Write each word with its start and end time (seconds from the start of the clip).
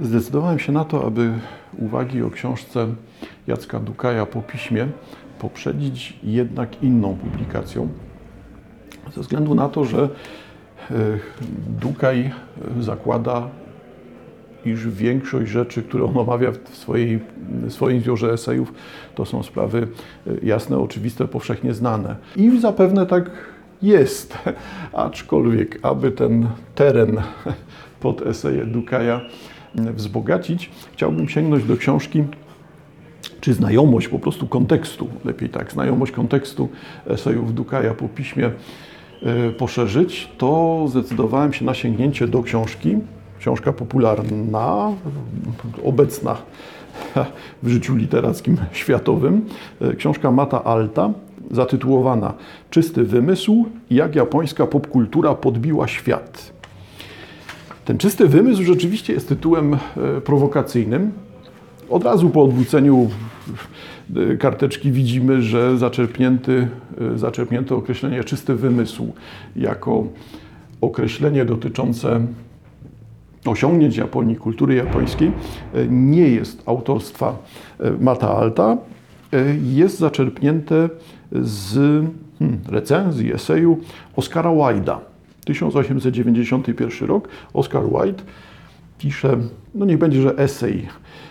Zdecydowałem 0.00 0.58
się 0.58 0.72
na 0.72 0.84
to, 0.84 1.06
aby 1.06 1.32
uwagi 1.78 2.22
o 2.22 2.30
książce 2.30 2.86
Jacka 3.46 3.80
Dukaja 3.80 4.26
po 4.26 4.42
piśmie 4.42 4.88
poprzedzić 5.38 6.18
jednak 6.22 6.82
inną 6.82 7.16
publikacją. 7.16 7.88
Ze 9.14 9.20
względu 9.20 9.54
na 9.54 9.68
to, 9.68 9.84
że 9.84 10.08
e, 10.90 10.94
Dukaj 11.80 12.30
zakłada, 12.80 13.48
iż 14.64 14.88
większość 14.88 15.50
rzeczy, 15.50 15.82
które 15.82 16.04
on 16.04 16.18
omawia 16.18 16.50
w 16.50 16.76
swojej, 16.76 17.20
swoim 17.68 18.00
zbiorze 18.00 18.32
esejów, 18.32 18.72
to 19.14 19.24
są 19.24 19.42
sprawy 19.42 19.88
e, 20.26 20.30
jasne, 20.42 20.78
oczywiste, 20.78 21.28
powszechnie 21.28 21.74
znane. 21.74 22.16
I 22.36 22.60
zapewne 22.60 23.06
tak 23.06 23.30
jest, 23.82 24.38
aczkolwiek, 24.92 25.78
aby 25.82 26.10
ten 26.10 26.48
teren 26.74 27.22
pod 28.00 28.26
eseje 28.26 28.64
Dukaja 28.64 29.20
wzbogacić, 29.74 30.70
chciałbym 30.92 31.28
sięgnąć 31.28 31.64
do 31.64 31.76
książki 31.76 32.24
czy 33.40 33.54
znajomość 33.54 34.08
po 34.08 34.18
prostu 34.18 34.46
kontekstu, 34.46 35.08
lepiej 35.24 35.48
tak, 35.48 35.72
znajomość 35.72 36.12
kontekstu 36.12 36.68
esejów 37.06 37.54
Dukaja 37.54 37.94
po 37.94 38.08
piśmie 38.08 38.50
e, 39.22 39.50
poszerzyć, 39.50 40.28
to 40.38 40.84
zdecydowałem 40.88 41.52
się 41.52 41.64
na 41.64 41.74
sięgnięcie 41.74 42.28
do 42.28 42.42
książki, 42.42 42.96
książka 43.38 43.72
popularna, 43.72 44.92
obecna 45.84 46.36
w 47.62 47.68
życiu 47.68 47.96
literackim 47.96 48.56
światowym, 48.72 49.46
e, 49.80 49.94
książka 49.94 50.30
Mata 50.30 50.64
Alta, 50.64 51.10
zatytułowana 51.50 52.34
Czysty 52.70 53.04
wymysł, 53.04 53.66
jak 53.90 54.14
japońska 54.14 54.66
popkultura 54.66 55.34
podbiła 55.34 55.88
świat. 55.88 56.55
Ten 57.86 57.98
czysty 57.98 58.28
wymysł 58.28 58.62
rzeczywiście 58.62 59.12
jest 59.12 59.28
tytułem 59.28 59.74
e, 59.74 60.20
prowokacyjnym. 60.20 61.12
Od 61.90 62.04
razu 62.04 62.30
po 62.30 62.42
odwróceniu 62.42 63.10
e, 64.16 64.36
karteczki 64.36 64.92
widzimy, 64.92 65.42
że 65.42 65.78
zaczerpnięty, 65.78 66.68
e, 67.14 67.18
zaczerpnięto 67.18 67.76
określenie 67.76 68.24
czysty 68.24 68.54
wymysł 68.54 69.12
jako 69.56 70.06
określenie 70.80 71.44
dotyczące 71.44 72.20
osiągnięć 73.44 73.96
Japonii, 73.96 74.36
kultury 74.36 74.74
japońskiej, 74.74 75.32
nie 75.90 76.28
jest 76.28 76.62
autorstwa 76.68 77.38
Mata 78.00 78.36
Alta, 78.36 78.76
jest 79.64 79.98
zaczerpnięte 79.98 80.88
z 81.32 81.74
hmm, 82.38 82.60
recenzji, 82.68 83.34
eseju 83.34 83.78
Oscara 84.16 84.52
Wilda. 84.52 85.15
1891 85.46 87.08
rok, 87.08 87.28
Oscar 87.54 87.82
Wilde 87.82 88.22
pisze, 88.98 89.38
no 89.74 89.84
niech 89.84 89.98
będzie, 89.98 90.22
że 90.22 90.38
esej 90.38 90.88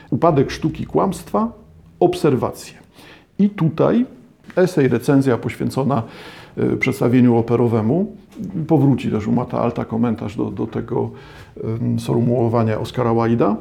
Upadek 0.10 0.52
sztuki 0.52 0.86
kłamstwa, 0.86 1.52
obserwacje. 2.00 2.74
I 3.40 3.50
tutaj 3.50 4.06
esej, 4.56 4.88
recenzja 4.88 5.38
poświęcona 5.38 6.04
e, 6.58 6.78
przedstawieniu 6.78 7.38
operowemu. 7.38 8.16
Powróci 8.68 9.12
też 9.12 9.28
u 9.28 9.32
Mata 9.32 9.60
Alta 9.60 9.86
komentarz 9.86 10.38
do, 10.38 10.46
do 10.46 10.68
tego 10.68 11.12
sformułowania 12.00 12.80
Oscara 12.80 13.14
Wilda. 13.14 13.56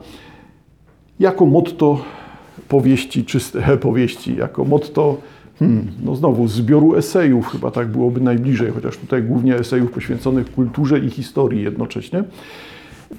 Jako 1.20 1.46
motto 1.46 1.98
powieści, 2.68 3.24
czyste 3.24 3.76
powieści, 3.88 4.36
jako 4.36 4.64
motto 4.64 5.16
Hmm, 5.58 5.86
no 6.02 6.16
znowu, 6.16 6.48
zbioru 6.48 6.94
esejów 6.96 7.48
chyba 7.48 7.70
tak 7.70 7.88
byłoby 7.88 8.20
najbliżej, 8.20 8.70
chociaż 8.70 8.96
tutaj 8.96 9.22
głównie 9.22 9.56
esejów 9.56 9.92
poświęconych 9.92 10.52
kulturze 10.52 10.98
i 10.98 11.10
historii 11.10 11.62
jednocześnie. 11.62 12.24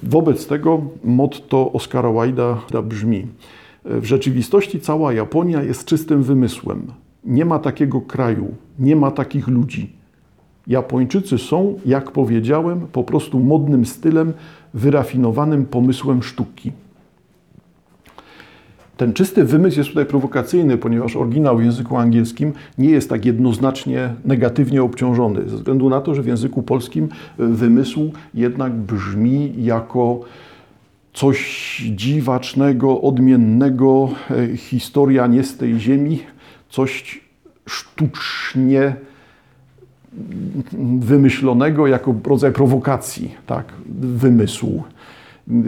Wobec 0.02 0.46
tego 0.46 0.82
motto 1.04 1.72
Oscara 1.72 2.12
Wilda 2.12 2.58
brzmi: 2.82 3.26
W 3.84 4.04
rzeczywistości 4.04 4.80
cała 4.80 5.12
Japonia 5.12 5.62
jest 5.62 5.84
czystym 5.84 6.22
wymysłem. 6.22 6.82
Nie 7.24 7.44
ma 7.44 7.58
takiego 7.58 8.00
kraju, 8.00 8.54
nie 8.78 8.96
ma 8.96 9.10
takich 9.10 9.48
ludzi. 9.48 9.92
Japończycy 10.66 11.38
są, 11.38 11.78
jak 11.86 12.10
powiedziałem, 12.10 12.86
po 12.92 13.04
prostu 13.04 13.40
modnym 13.40 13.86
stylem, 13.86 14.32
wyrafinowanym 14.74 15.66
pomysłem 15.66 16.22
sztuki. 16.22 16.72
Ten 18.96 19.12
czysty 19.12 19.44
wymysł 19.44 19.78
jest 19.78 19.88
tutaj 19.88 20.06
prowokacyjny, 20.06 20.78
ponieważ 20.78 21.16
oryginał 21.16 21.58
w 21.58 21.64
języku 21.64 21.96
angielskim 21.96 22.52
nie 22.78 22.90
jest 22.90 23.08
tak 23.08 23.24
jednoznacznie 23.24 24.14
negatywnie 24.24 24.82
obciążony, 24.82 25.48
ze 25.48 25.56
względu 25.56 25.88
na 25.88 26.00
to, 26.00 26.14
że 26.14 26.22
w 26.22 26.26
języku 26.26 26.62
polskim 26.62 27.08
wymysł 27.38 28.12
jednak 28.34 28.72
brzmi 28.72 29.52
jako 29.58 30.20
coś 31.12 31.82
dziwacznego, 31.96 33.00
odmiennego, 33.00 34.08
e, 34.30 34.56
historia 34.56 35.26
nie 35.26 35.44
z 35.44 35.56
tej 35.56 35.80
ziemi, 35.80 36.22
coś 36.68 37.20
sztucznie 37.66 38.96
wymyślonego 40.98 41.86
jako 41.86 42.14
rodzaj 42.24 42.52
prowokacji, 42.52 43.34
tak, 43.46 43.72
wymysł. 44.00 44.82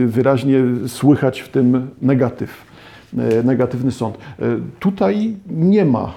Wyraźnie 0.07 0.59
słychać 0.87 1.41
w 1.41 1.49
tym 1.49 1.91
negatyw. 2.03 2.68
E, 3.17 3.43
negatywny 3.43 3.93
sąd. 3.93 4.19
E, 4.19 4.43
tutaj 4.81 5.37
nie 5.51 5.85
ma 5.85 6.13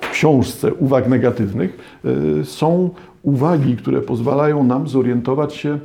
w 0.00 0.10
książce 0.10 0.74
uwag 0.74 1.08
negatywnych. 1.08 1.98
E, 2.40 2.44
są 2.44 2.90
uwagi, 3.22 3.76
które 3.76 4.00
pozwalają 4.00 4.64
nam 4.64 4.88
zorientować 4.88 5.54
się 5.54 5.78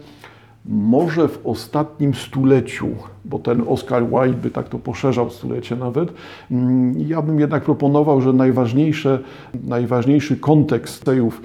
może 0.69 1.27
w 1.27 1.47
ostatnim 1.47 2.13
stuleciu, 2.13 2.87
bo 3.25 3.39
ten 3.39 3.63
Oscar 3.67 4.07
Wilde 4.09 4.41
by 4.41 4.51
tak 4.51 4.69
to 4.69 4.79
poszerzał 4.79 5.29
stulecie 5.29 5.75
nawet, 5.75 6.13
mm, 6.51 6.95
ja 7.07 7.21
bym 7.21 7.39
jednak 7.39 7.63
proponował, 7.63 8.21
że 8.21 8.33
najważniejsze, 8.33 9.19
najważniejszy 9.63 10.37
kontekst 10.37 11.03
tejów 11.03 11.41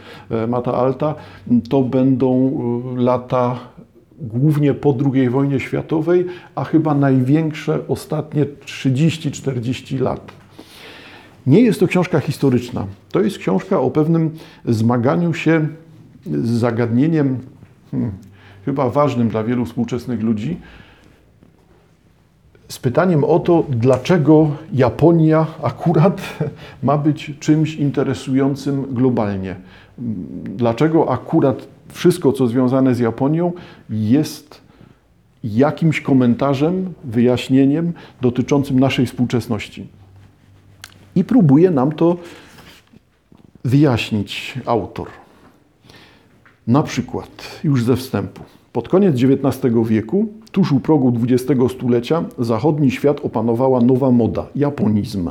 Mata 0.49 0.75
Alta 0.75 1.15
to 1.71 1.83
będą 1.83 2.53
lata 2.97 3.59
głównie 4.21 4.75
po 4.75 4.97
II 5.15 5.31
wojnie 5.31 5.61
światowej, 5.61 6.27
a 6.55 6.65
chyba 6.65 6.95
największe 6.95 7.79
ostatnie 7.89 8.47
30-40 8.67 10.01
lat. 10.01 10.33
Nie 11.47 11.61
jest 11.61 11.81
to 11.81 11.87
książka 11.87 12.21
historyczna. 12.21 12.87
To 13.13 13.21
jest 13.21 13.39
książka 13.39 13.81
o 13.81 13.91
pewnym 13.91 14.31
zmaganiu 14.65 15.35
się 15.35 15.69
z 16.27 16.49
zagadnieniem, 16.49 17.39
hmm, 17.91 18.13
chyba 18.65 18.91
ważnym 18.91 19.29
dla 19.29 19.45
wielu 19.45 19.65
współczesnych 19.65 20.23
ludzi, 20.23 20.57
z 22.71 22.79
pytaniem 22.79 23.25
o 23.25 23.39
to, 23.39 23.65
dlaczego 23.69 24.51
Japonia 24.73 25.47
akurat 25.63 26.21
ma 26.83 26.99
być 26.99 27.33
czymś 27.41 27.75
interesującym 27.75 28.95
globalnie. 28.95 29.57
Dlaczego 30.45 31.13
akurat 31.13 31.69
wszystko, 31.93 32.33
co 32.33 32.47
związane 32.47 32.95
z 32.95 32.99
Japonią, 32.99 33.53
jest 33.91 34.61
jakimś 35.45 36.01
komentarzem, 36.01 36.93
wyjaśnieniem 37.05 37.93
dotyczącym 38.21 38.81
naszej 38.81 39.07
współczesności. 39.07 39.87
I 41.17 41.25
próbuje 41.25 41.71
nam 41.71 41.93
to 41.93 42.17
wyjaśnić 43.65 44.59
autor. 44.67 45.07
Na 46.67 46.83
przykład, 46.83 47.61
już 47.65 47.85
ze 47.85 47.97
wstępu. 47.97 48.43
Pod 48.73 48.89
koniec 48.89 49.15
XIX 49.15 49.75
wieku, 49.85 50.29
tuż 50.53 50.73
u 50.73 50.81
progu 50.81 51.19
XX 51.23 51.73
stulecia, 51.73 52.25
zachodni 52.39 52.91
świat 52.91 53.21
opanowała 53.21 53.81
nowa 53.81 54.11
moda 54.11 54.47
japonizm. 54.55 55.31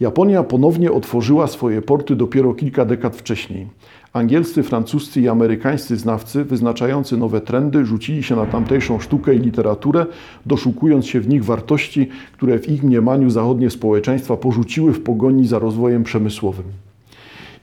Japonia 0.00 0.42
ponownie 0.42 0.92
otworzyła 0.92 1.46
swoje 1.46 1.82
porty 1.82 2.16
dopiero 2.16 2.54
kilka 2.54 2.84
dekad 2.84 3.16
wcześniej. 3.16 3.66
Angielscy, 4.12 4.62
francuscy 4.62 5.20
i 5.20 5.28
amerykańscy 5.28 5.96
znawcy, 5.96 6.44
wyznaczający 6.44 7.16
nowe 7.16 7.40
trendy, 7.40 7.86
rzucili 7.86 8.22
się 8.22 8.36
na 8.36 8.46
tamtejszą 8.46 9.00
sztukę 9.00 9.34
i 9.34 9.38
literaturę, 9.38 10.06
doszukując 10.46 11.06
się 11.06 11.20
w 11.20 11.28
nich 11.28 11.44
wartości, 11.44 12.08
które 12.32 12.58
w 12.58 12.68
ich 12.68 12.82
mniemaniu 12.82 13.30
zachodnie 13.30 13.70
społeczeństwa 13.70 14.36
porzuciły 14.36 14.92
w 14.92 15.02
pogoni 15.02 15.46
za 15.46 15.58
rozwojem 15.58 16.04
przemysłowym. 16.04 16.64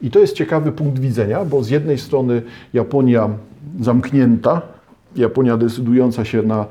I 0.01 0.12
to 0.12 0.19
jest 0.19 0.36
ciekawy 0.36 0.71
punkt 0.71 1.00
widzenia, 1.00 1.45
bo 1.45 1.63
z 1.63 1.69
jednej 1.69 1.98
strony 1.98 2.42
Japonia 2.74 3.30
zamknięta, 3.80 4.62
Japonia 5.15 5.57
decydująca 5.57 6.25
się 6.25 6.42
na 6.42 6.65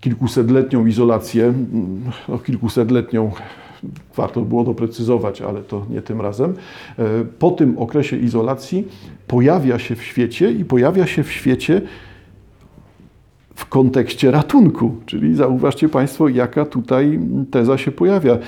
kilkusetletnią 0.00 0.86
izolację, 0.86 1.52
no 2.28 2.38
kilkusetletnią 2.38 3.32
warto 4.16 4.42
było 4.42 4.64
doprecyzować, 4.64 5.42
ale 5.42 5.62
to 5.62 5.86
nie 5.90 6.02
tym 6.02 6.20
razem. 6.20 6.54
E, 6.98 7.04
po 7.38 7.50
tym 7.50 7.78
okresie 7.78 8.16
izolacji 8.16 8.88
pojawia 9.26 9.78
się 9.78 9.94
w 9.94 10.02
świecie 10.02 10.52
i 10.52 10.64
pojawia 10.64 11.06
się 11.06 11.22
w 11.22 11.32
świecie 11.32 11.82
w 13.54 13.66
kontekście 13.66 14.30
ratunku. 14.30 14.96
Czyli 15.06 15.34
zauważcie 15.34 15.88
Państwo, 15.88 16.28
jaka 16.28 16.64
tutaj 16.64 17.18
teza 17.50 17.78
się 17.78 17.92
pojawia. 17.92 18.38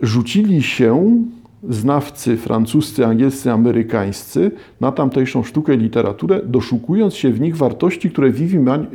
Rzucili 0.00 0.62
się 0.62 1.22
znawcy 1.68 2.36
francuscy, 2.36 3.06
angielscy, 3.06 3.52
amerykańscy 3.52 4.50
na 4.80 4.92
tamtejszą 4.92 5.42
sztukę 5.42 5.74
i 5.74 5.78
literaturę, 5.78 6.40
doszukując 6.44 7.14
się 7.14 7.32
w 7.32 7.40
nich 7.40 7.56
wartości, 7.56 8.10
które 8.10 8.30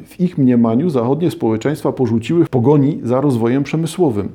w 0.06 0.20
ich 0.20 0.38
mniemaniu 0.38 0.90
zachodnie 0.90 1.32
społeczeństwa 1.32 1.92
porzuciły 1.92 2.46
w 2.46 2.50
pogoni 2.50 3.00
za 3.04 3.22
rozwojem 3.22 3.64
przemysłowym. 3.64 4.30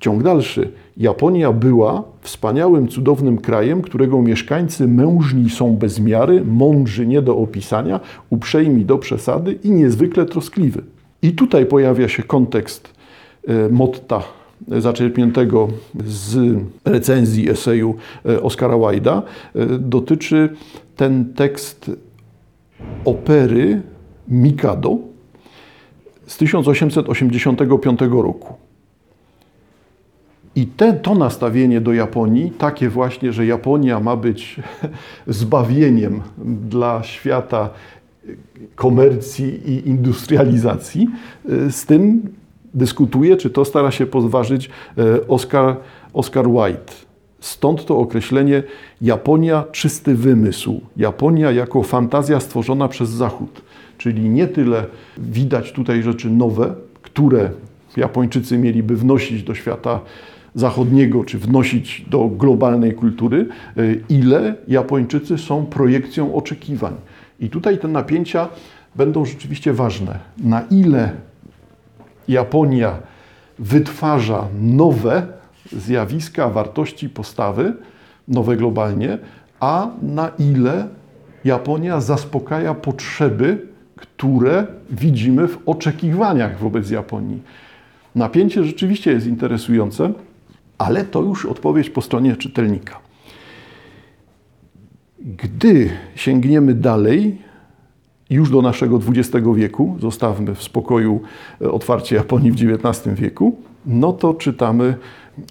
Ciąg 0.00 0.22
dalszy. 0.22 0.72
Japonia 0.96 1.52
była 1.52 2.02
wspaniałym, 2.20 2.88
cudownym 2.88 3.38
krajem, 3.38 3.82
którego 3.82 4.22
mieszkańcy 4.22 4.88
mężni 4.88 5.50
są 5.50 5.76
bez 5.76 6.00
miary, 6.00 6.44
mądrzy 6.44 7.06
nie 7.06 7.22
do 7.22 7.36
opisania, 7.36 8.00
uprzejmi 8.30 8.84
do 8.84 8.98
przesady 8.98 9.58
i 9.64 9.70
niezwykle 9.70 10.26
troskliwy. 10.26 10.82
I 11.22 11.32
tutaj 11.32 11.66
pojawia 11.66 12.08
się 12.08 12.22
kontekst 12.22 12.94
e, 13.48 13.68
motta 13.68 14.22
zaczerpniętego 14.68 15.68
z 16.04 16.58
recenzji 16.84 17.50
eseju 17.50 17.94
e, 18.26 18.42
Oskara 18.42 18.78
Wilda. 18.78 19.22
E, 19.54 19.66
dotyczy 19.78 20.48
ten 20.96 21.32
tekst 21.34 21.90
opery 23.04 23.82
Mikado 24.28 24.98
z 26.26 26.36
1885 26.36 28.00
roku. 28.00 28.69
Te, 30.80 30.92
to 30.92 31.14
nastawienie 31.14 31.80
do 31.80 31.92
Japonii, 31.92 32.50
takie 32.50 32.88
właśnie, 32.88 33.32
że 33.32 33.46
Japonia 33.46 34.00
ma 34.00 34.16
być 34.16 34.56
zbawieniem 35.26 36.22
dla 36.68 37.02
świata 37.02 37.70
komercji 38.74 39.70
i 39.70 39.88
industrializacji, 39.88 41.08
e, 41.48 41.70
z 41.70 41.86
tym 41.86 42.22
dyskutuje, 42.74 43.36
czy 43.36 43.50
to 43.50 43.64
stara 43.64 43.90
się 43.90 44.06
podważyć 44.06 44.70
e, 44.98 45.28
Oscar, 45.28 45.76
Oscar 46.12 46.48
White. 46.48 46.92
Stąd 47.40 47.84
to 47.84 47.98
określenie 47.98 48.62
Japonia 49.00 49.64
czysty 49.72 50.14
wymysł, 50.14 50.80
Japonia 50.96 51.52
jako 51.52 51.82
fantazja 51.82 52.40
stworzona 52.40 52.88
przez 52.88 53.08
Zachód. 53.08 53.62
Czyli 53.98 54.28
nie 54.28 54.46
tyle 54.46 54.84
widać 55.18 55.72
tutaj 55.72 56.02
rzeczy 56.02 56.30
nowe, 56.30 56.74
które 57.02 57.50
Japończycy 57.96 58.58
mieliby 58.58 58.96
wnosić 58.96 59.42
do 59.42 59.54
świata 59.54 60.00
zachodniego, 60.54 61.24
czy 61.24 61.38
wnosić 61.38 62.04
do 62.10 62.28
globalnej 62.28 62.94
kultury, 62.94 63.48
e, 63.76 63.82
ile 64.08 64.54
Japończycy 64.68 65.38
są 65.38 65.66
projekcją 65.66 66.34
oczekiwań. 66.34 66.94
I 67.40 67.50
tutaj 67.50 67.78
te 67.78 67.88
napięcia 67.88 68.48
będą 68.94 69.24
rzeczywiście 69.24 69.72
ważne. 69.72 70.18
Na 70.38 70.62
ile 70.70 71.12
Japonia 72.28 72.98
wytwarza 73.58 74.48
nowe 74.60 75.26
zjawiska, 75.72 76.48
wartości, 76.48 77.08
postawy, 77.08 77.74
nowe 78.28 78.56
globalnie, 78.56 79.18
a 79.60 79.90
na 80.02 80.30
ile 80.38 80.88
Japonia 81.44 82.00
zaspokaja 82.00 82.74
potrzeby, 82.74 83.66
które 83.96 84.66
widzimy 84.90 85.48
w 85.48 85.58
oczekiwaniach 85.66 86.58
wobec 86.58 86.90
Japonii. 86.90 87.42
Napięcie 88.14 88.64
rzeczywiście 88.64 89.12
jest 89.12 89.26
interesujące, 89.26 90.12
ale 90.80 91.04
to 91.04 91.22
już 91.22 91.46
odpowiedź 91.46 91.90
po 91.90 92.02
stronie 92.02 92.36
czytelnika. 92.36 92.98
Gdy 95.18 95.90
sięgniemy 96.14 96.74
dalej, 96.74 97.38
już 98.30 98.50
do 98.50 98.62
naszego 98.62 99.00
XX 99.08 99.46
wieku, 99.54 99.96
zostawmy 100.00 100.54
w 100.54 100.62
spokoju 100.62 101.20
e, 101.62 101.70
otwarcie 101.70 102.16
Japonii 102.16 102.52
w 102.52 102.54
XIX 102.54 103.14
wieku, 103.14 103.56
no 103.86 104.12
to 104.12 104.34
czytamy 104.34 104.94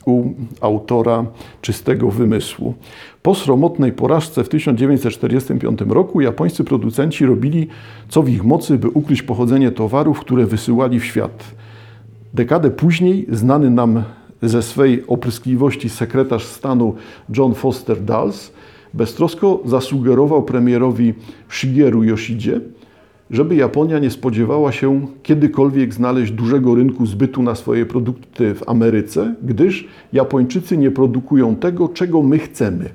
u 0.05 0.23
autora 0.61 1.25
czystego 1.61 2.11
wymysłu. 2.11 2.73
Po 3.21 3.35
sromotnej 3.35 3.91
porażce 3.91 4.43
w 4.43 4.49
1945 4.49 5.81
roku 5.87 6.21
japońscy 6.21 6.63
producenci 6.63 7.25
robili 7.25 7.67
co 8.09 8.23
w 8.23 8.29
ich 8.29 8.43
mocy, 8.43 8.77
by 8.77 8.89
ukryć 8.89 9.21
pochodzenie 9.21 9.71
towarów, 9.71 10.19
które 10.19 10.45
wysyłali 10.45 10.99
w 10.99 11.05
świat. 11.05 11.43
Dekadę 12.33 12.71
później 12.71 13.27
znany 13.31 13.69
nam 13.69 14.03
ze 14.41 14.61
swej 14.61 15.03
opryskliwości 15.07 15.89
sekretarz 15.89 16.45
stanu 16.45 16.95
John 17.37 17.53
Foster 17.53 18.01
Dulles 18.01 18.53
beztrosko 18.93 19.59
zasugerował 19.65 20.43
premierowi 20.43 21.13
Shigeru 21.49 22.03
Yoshidzie, 22.03 22.61
żeby 23.31 23.55
Japonia 23.55 23.99
nie 23.99 24.09
spodziewała 24.09 24.71
się 24.71 25.07
kiedykolwiek 25.23 25.93
znaleźć 25.93 26.31
dużego 26.31 26.75
rynku 26.75 27.05
zbytu 27.05 27.43
na 27.43 27.55
swoje 27.55 27.85
produkty 27.85 28.55
w 28.55 28.69
Ameryce, 28.69 29.35
gdyż 29.43 29.87
Japończycy 30.13 30.77
nie 30.77 30.91
produkują 30.91 31.55
tego, 31.55 31.89
czego 31.89 32.23
my 32.23 32.39
chcemy, 32.39 32.89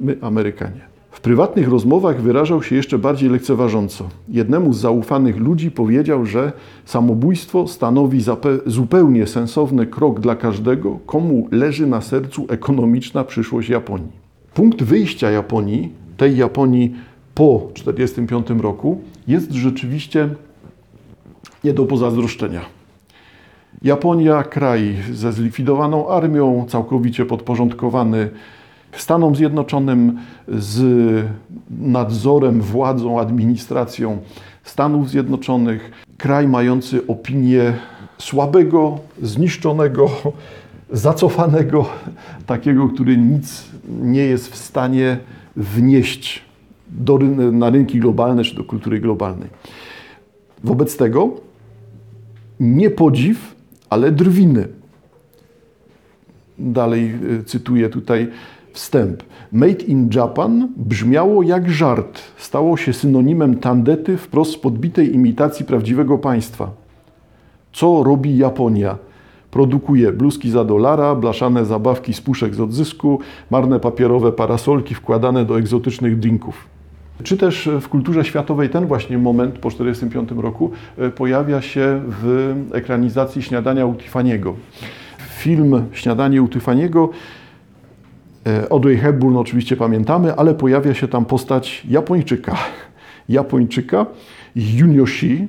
my 0.00 0.16
Amerykanie. 0.20 0.93
W 1.14 1.20
prywatnych 1.20 1.68
rozmowach 1.68 2.20
wyrażał 2.20 2.62
się 2.62 2.76
jeszcze 2.76 2.98
bardziej 2.98 3.30
lekceważąco. 3.30 4.08
Jednemu 4.28 4.72
z 4.72 4.80
zaufanych 4.80 5.36
ludzi 5.36 5.70
powiedział, 5.70 6.26
że 6.26 6.52
samobójstwo 6.84 7.68
stanowi 7.68 8.20
zupełnie 8.66 9.26
sensowny 9.26 9.86
krok 9.86 10.20
dla 10.20 10.36
każdego, 10.36 10.98
komu 11.06 11.48
leży 11.50 11.86
na 11.86 12.00
sercu 12.00 12.46
ekonomiczna 12.48 13.24
przyszłość 13.24 13.68
Japonii. 13.68 14.12
Punkt 14.54 14.82
wyjścia 14.82 15.30
Japonii, 15.30 15.92
tej 16.16 16.36
Japonii 16.36 16.94
po 17.34 17.68
1945 17.74 18.62
roku, 18.62 19.00
jest 19.28 19.52
rzeczywiście 19.52 20.28
nie 21.64 21.72
do 21.72 21.84
pozazdroszczenia. 21.84 22.60
Japonia, 23.82 24.42
kraj 24.42 24.96
ze 25.12 25.32
zlikwidowaną 25.32 26.08
armią, 26.08 26.66
całkowicie 26.68 27.24
podporządkowany 27.26 28.30
Stanom 28.96 29.36
Zjednoczonym 29.36 30.18
z 30.48 30.82
nadzorem, 31.70 32.60
władzą, 32.60 33.20
administracją 33.20 34.18
Stanów 34.64 35.10
Zjednoczonych, 35.10 35.90
kraj 36.18 36.48
mający 36.48 37.06
opinię 37.06 37.72
słabego, 38.18 38.98
zniszczonego, 39.22 40.10
zacofanego, 40.92 41.86
takiego, 42.46 42.88
który 42.88 43.16
nic 43.16 43.64
nie 43.88 44.24
jest 44.24 44.52
w 44.52 44.56
stanie 44.56 45.18
wnieść 45.56 46.42
do, 46.88 47.18
na 47.52 47.70
rynki 47.70 48.00
globalne 48.00 48.44
czy 48.44 48.54
do 48.54 48.64
kultury 48.64 49.00
globalnej. 49.00 49.48
Wobec 50.64 50.96
tego 50.96 51.30
nie 52.60 52.90
podziw, 52.90 53.54
ale 53.90 54.12
drwiny. 54.12 54.68
Dalej 56.58 57.14
y, 57.40 57.44
cytuję 57.44 57.88
tutaj 57.88 58.28
wstęp. 58.74 59.22
Made 59.52 59.84
in 59.86 60.10
Japan 60.14 60.68
brzmiało 60.76 61.42
jak 61.42 61.70
żart, 61.70 62.20
stało 62.36 62.76
się 62.76 62.92
synonimem 62.92 63.56
tandety 63.56 64.16
wprost 64.16 64.62
podbitej 64.62 65.14
imitacji 65.14 65.66
prawdziwego 65.66 66.18
państwa. 66.18 66.70
Co 67.72 68.02
robi 68.02 68.36
Japonia? 68.36 68.98
Produkuje 69.50 70.12
bluzki 70.12 70.50
za 70.50 70.64
dolara, 70.64 71.14
blaszane 71.14 71.64
zabawki 71.64 72.14
z 72.14 72.20
puszek 72.20 72.54
z 72.54 72.60
odzysku, 72.60 73.20
marne 73.50 73.80
papierowe 73.80 74.32
parasolki 74.32 74.94
wkładane 74.94 75.44
do 75.44 75.58
egzotycznych 75.58 76.18
drinków. 76.18 76.68
Czy 77.22 77.36
też 77.36 77.68
w 77.80 77.88
kulturze 77.88 78.24
światowej 78.24 78.70
ten 78.70 78.86
właśnie 78.86 79.18
moment 79.18 79.58
po 79.58 79.70
1945 79.70 80.42
roku 80.42 80.70
e, 80.98 81.10
pojawia 81.10 81.62
się 81.62 82.00
w 82.06 82.54
ekranizacji 82.72 83.42
Śniadania 83.42 83.86
u 83.86 83.92
Tiffany'ego. 83.92 84.52
Film 85.38 85.84
Śniadanie 85.92 86.42
u 86.42 86.46
Tiffany'ego 86.46 87.08
Audrey 88.70 88.96
Hepburn 88.96 89.36
oczywiście 89.36 89.76
pamiętamy, 89.76 90.34
ale 90.34 90.54
pojawia 90.54 90.94
się 90.94 91.08
tam 91.08 91.24
postać 91.24 91.82
Japończyka. 91.88 92.56
Japończyka 93.28 94.06
Junioshi, 94.56 95.48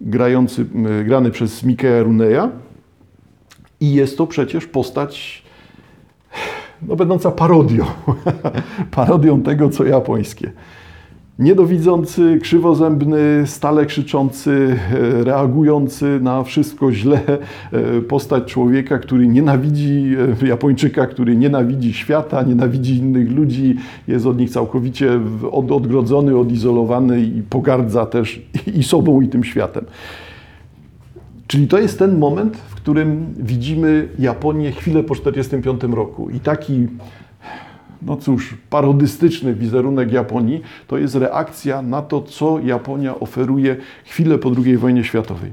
grający, 0.00 0.66
grany 1.04 1.30
przez 1.30 1.64
Mikeya 1.64 2.02
Runeya. 2.02 2.48
I 3.80 3.94
jest 3.94 4.18
to 4.18 4.26
przecież 4.26 4.66
postać 4.66 5.42
no, 6.88 6.96
będąca 6.96 7.30
parodią, 7.30 7.84
parodią 8.90 9.42
tego, 9.42 9.68
co 9.68 9.84
japońskie. 9.84 10.52
Niedowidzący, 11.38 12.38
krzywozębny, 12.42 13.42
stale 13.46 13.86
krzyczący, 13.86 14.76
e, 14.92 15.24
reagujący 15.24 16.18
na 16.22 16.42
wszystko 16.42 16.92
źle, 16.92 17.20
e, 17.72 18.00
postać 18.00 18.44
człowieka, 18.44 18.98
który 18.98 19.28
nienawidzi 19.28 20.16
e, 20.42 20.46
Japończyka, 20.46 21.06
który 21.06 21.36
nienawidzi 21.36 21.92
świata, 21.92 22.42
nienawidzi 22.42 22.96
innych 22.96 23.30
ludzi, 23.30 23.76
jest 24.08 24.26
od 24.26 24.38
nich 24.38 24.50
całkowicie 24.50 25.20
odgrodzony, 25.52 26.38
odizolowany 26.38 27.20
i 27.20 27.42
pogardza 27.42 28.06
też 28.06 28.42
i 28.74 28.82
sobą, 28.82 29.20
i 29.20 29.28
tym 29.28 29.44
światem. 29.44 29.84
Czyli 31.46 31.68
to 31.68 31.78
jest 31.78 31.98
ten 31.98 32.18
moment, 32.18 32.56
w 32.56 32.74
którym 32.74 33.34
widzimy 33.38 34.08
Japonię 34.18 34.72
chwilę 34.72 35.02
po 35.02 35.14
1945 35.14 35.96
roku. 35.96 36.30
I 36.30 36.40
taki 36.40 36.88
no 38.06 38.16
cóż, 38.16 38.54
parodystyczny 38.70 39.54
wizerunek 39.54 40.12
Japonii, 40.12 40.62
to 40.86 40.98
jest 40.98 41.14
reakcja 41.14 41.82
na 41.82 42.02
to, 42.02 42.22
co 42.22 42.58
Japonia 42.58 43.20
oferuje 43.20 43.76
chwilę 44.04 44.38
po 44.38 44.50
II 44.64 44.76
wojnie 44.76 45.04
światowej. 45.04 45.50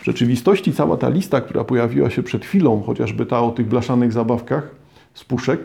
W 0.00 0.04
rzeczywistości 0.04 0.72
cała 0.72 0.96
ta 0.96 1.08
lista, 1.08 1.40
która 1.40 1.64
pojawiła 1.64 2.10
się 2.10 2.22
przed 2.22 2.44
chwilą, 2.44 2.82
chociażby 2.86 3.26
ta 3.26 3.40
o 3.40 3.50
tych 3.50 3.68
blaszanych 3.68 4.12
zabawkach, 4.12 4.70
z 5.14 5.24
puszek, 5.24 5.60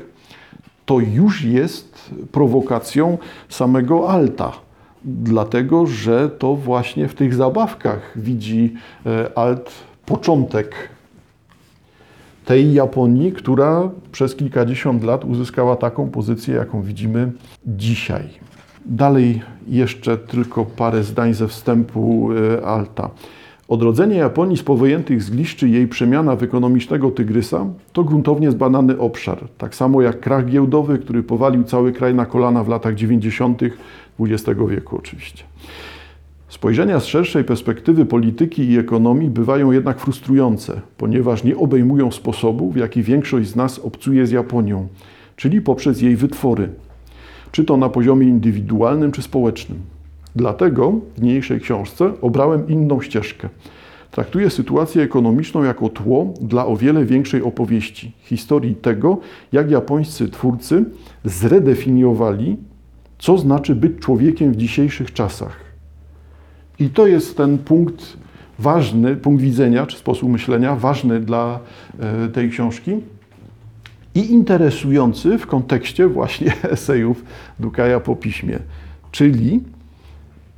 to 0.85 0.99
już 0.99 1.43
jest 1.43 2.11
prowokacją 2.31 3.17
samego 3.49 4.09
Alta. 4.09 4.51
Dlatego, 5.03 5.85
że 5.85 6.29
to 6.29 6.55
właśnie 6.55 7.07
w 7.07 7.13
tych 7.13 7.33
zabawkach 7.33 8.11
widzi 8.15 8.73
e, 9.05 9.37
Alt 9.37 9.71
początek 10.05 10.89
tej 12.49 12.73
Japonii, 12.73 13.31
która 13.31 13.89
przez 14.11 14.35
kilkadziesiąt 14.35 15.03
lat 15.03 15.25
uzyskała 15.25 15.75
taką 15.75 16.09
pozycję, 16.09 16.55
jaką 16.55 16.81
widzimy 16.81 17.31
dzisiaj. 17.67 18.23
Dalej 18.85 19.41
jeszcze 19.67 20.17
tylko 20.17 20.65
parę 20.65 21.03
zdań 21.03 21.33
ze 21.33 21.47
wstępu 21.47 22.29
e, 22.31 22.65
Alta. 22.65 23.09
Odrodzenie 23.67 24.15
Japonii 24.15 24.57
z 24.57 24.63
powojętych 24.63 25.23
zgliszczy 25.23 25.69
jej 25.69 25.87
przemiana 25.87 26.35
w 26.35 26.43
ekonomicznego 26.43 27.11
tygrysa 27.11 27.65
to 27.93 28.03
gruntownie 28.03 28.51
zbadany 28.51 28.99
obszar. 28.99 29.47
Tak 29.57 29.75
samo 29.75 30.01
jak 30.01 30.19
krach 30.19 30.45
giełdowy, 30.45 30.99
który 30.99 31.23
powalił 31.23 31.63
cały 31.63 31.91
kraj 31.91 32.15
na 32.15 32.25
kolana 32.25 32.63
w 32.63 32.69
latach 32.69 32.95
90. 32.95 33.61
XX 34.19 34.59
wieku 34.69 34.97
oczywiście. 34.97 35.43
Spojrzenia 36.49 36.99
z 36.99 37.05
szerszej 37.05 37.43
perspektywy 37.43 38.05
polityki 38.05 38.71
i 38.71 38.77
ekonomii 38.77 39.29
bywają 39.29 39.71
jednak 39.71 39.99
frustrujące, 39.99 40.81
ponieważ 40.97 41.43
nie 41.43 41.57
obejmują 41.57 42.11
sposobu, 42.11 42.71
w 42.71 42.75
jaki 42.75 43.03
większość 43.03 43.49
z 43.49 43.55
nas 43.55 43.79
obcuje 43.79 44.27
z 44.27 44.31
Japonią, 44.31 44.87
czyli 45.35 45.61
poprzez 45.61 46.01
jej 46.01 46.15
wytwory, 46.15 46.69
czy 47.51 47.63
to 47.63 47.77
na 47.77 47.89
poziomie 47.89 48.27
indywidualnym 48.27 49.11
czy 49.11 49.21
społecznym. 49.21 49.79
Dlatego 50.35 50.93
w 51.17 51.21
niniejszej 51.21 51.59
książce 51.59 52.11
obrałem 52.21 52.67
inną 52.67 53.01
ścieżkę. 53.01 53.49
Traktuję 54.11 54.49
sytuację 54.49 55.03
ekonomiczną 55.03 55.63
jako 55.63 55.89
tło 55.89 56.33
dla 56.41 56.65
o 56.65 56.77
wiele 56.77 57.05
większej 57.05 57.41
opowieści, 57.41 58.11
historii 58.21 58.75
tego, 58.75 59.17
jak 59.51 59.71
japońscy 59.71 60.29
twórcy 60.29 60.85
zredefiniowali, 61.23 62.57
co 63.19 63.37
znaczy 63.37 63.75
być 63.75 63.99
człowiekiem 63.99 64.51
w 64.51 64.55
dzisiejszych 64.55 65.13
czasach. 65.13 65.68
I 66.79 66.89
to 66.89 67.07
jest 67.07 67.37
ten 67.37 67.57
punkt 67.57 68.17
ważny, 68.59 69.15
punkt 69.15 69.43
widzenia 69.43 69.85
czy 69.85 69.97
sposób 69.97 70.29
myślenia 70.29 70.75
ważny 70.75 71.19
dla 71.19 71.59
e, 71.99 72.27
tej 72.27 72.49
książki 72.49 72.91
i 74.15 74.31
interesujący 74.31 75.37
w 75.37 75.47
kontekście 75.47 76.07
właśnie 76.07 76.53
esejów 76.71 77.23
Dukaja 77.59 77.99
po 77.99 78.15
piśmie, 78.15 78.59
czyli 79.11 79.59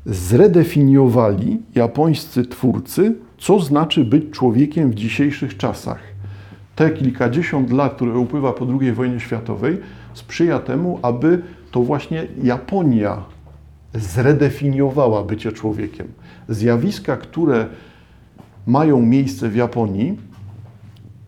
zredefiniowali 0.06 1.60
japońscy 1.76 2.46
twórcy, 2.46 3.16
co 3.38 3.60
znaczy 3.60 4.06
być 4.06 4.24
człowiekiem 4.32 4.92
w 4.92 4.96
dzisiejszych 4.96 5.58
czasach. 5.58 6.00
Te 6.76 6.90
kilkadziesiąt 6.90 7.72
lat, 7.72 7.96
które 7.96 8.18
upływa 8.18 8.54
po 8.54 8.68
II 8.82 8.92
wojnie 8.92 9.20
światowej, 9.20 9.78
sprzyja 10.14 10.60
temu, 10.60 11.00
aby 11.02 11.42
to 11.72 11.82
właśnie 11.82 12.28
Japonia 12.44 13.24
zredefiniowała 13.94 15.24
bycie 15.24 15.52
człowiekiem. 15.52 16.08
Zjawiska, 16.50 17.18
które 17.18 17.66
mają 18.68 19.02
miejsce 19.02 19.50
w 19.50 19.56
Japonii, 19.56 20.18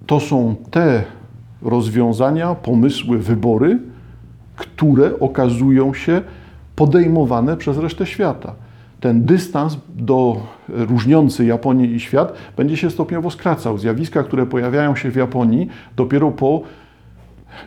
to 0.06 0.20
są 0.20 0.56
te 0.72 1.04
rozwiązania, 1.62 2.56
pomysły, 2.56 3.18
wybory, 3.20 3.80
które 4.56 5.20
okazują 5.20 5.94
się 5.94 6.22
podejmowane 6.76 7.58
przez 7.58 7.78
resztę 7.78 8.06
świata. 8.06 8.56
Ten 9.00 9.26
dystans 9.26 9.78
do 9.90 10.42
różniący 10.70 11.46
Japonię 11.46 11.86
i 11.86 12.00
świat 12.00 12.34
będzie 12.58 12.78
się 12.78 12.90
stopniowo 12.90 13.30
skracał. 13.30 13.78
Zjawiska, 13.78 14.24
które 14.24 14.46
pojawiają 14.46 14.96
się 14.96 15.12
w 15.12 15.16
Japonii 15.16 15.68
dopiero 15.96 16.32
po 16.32 16.62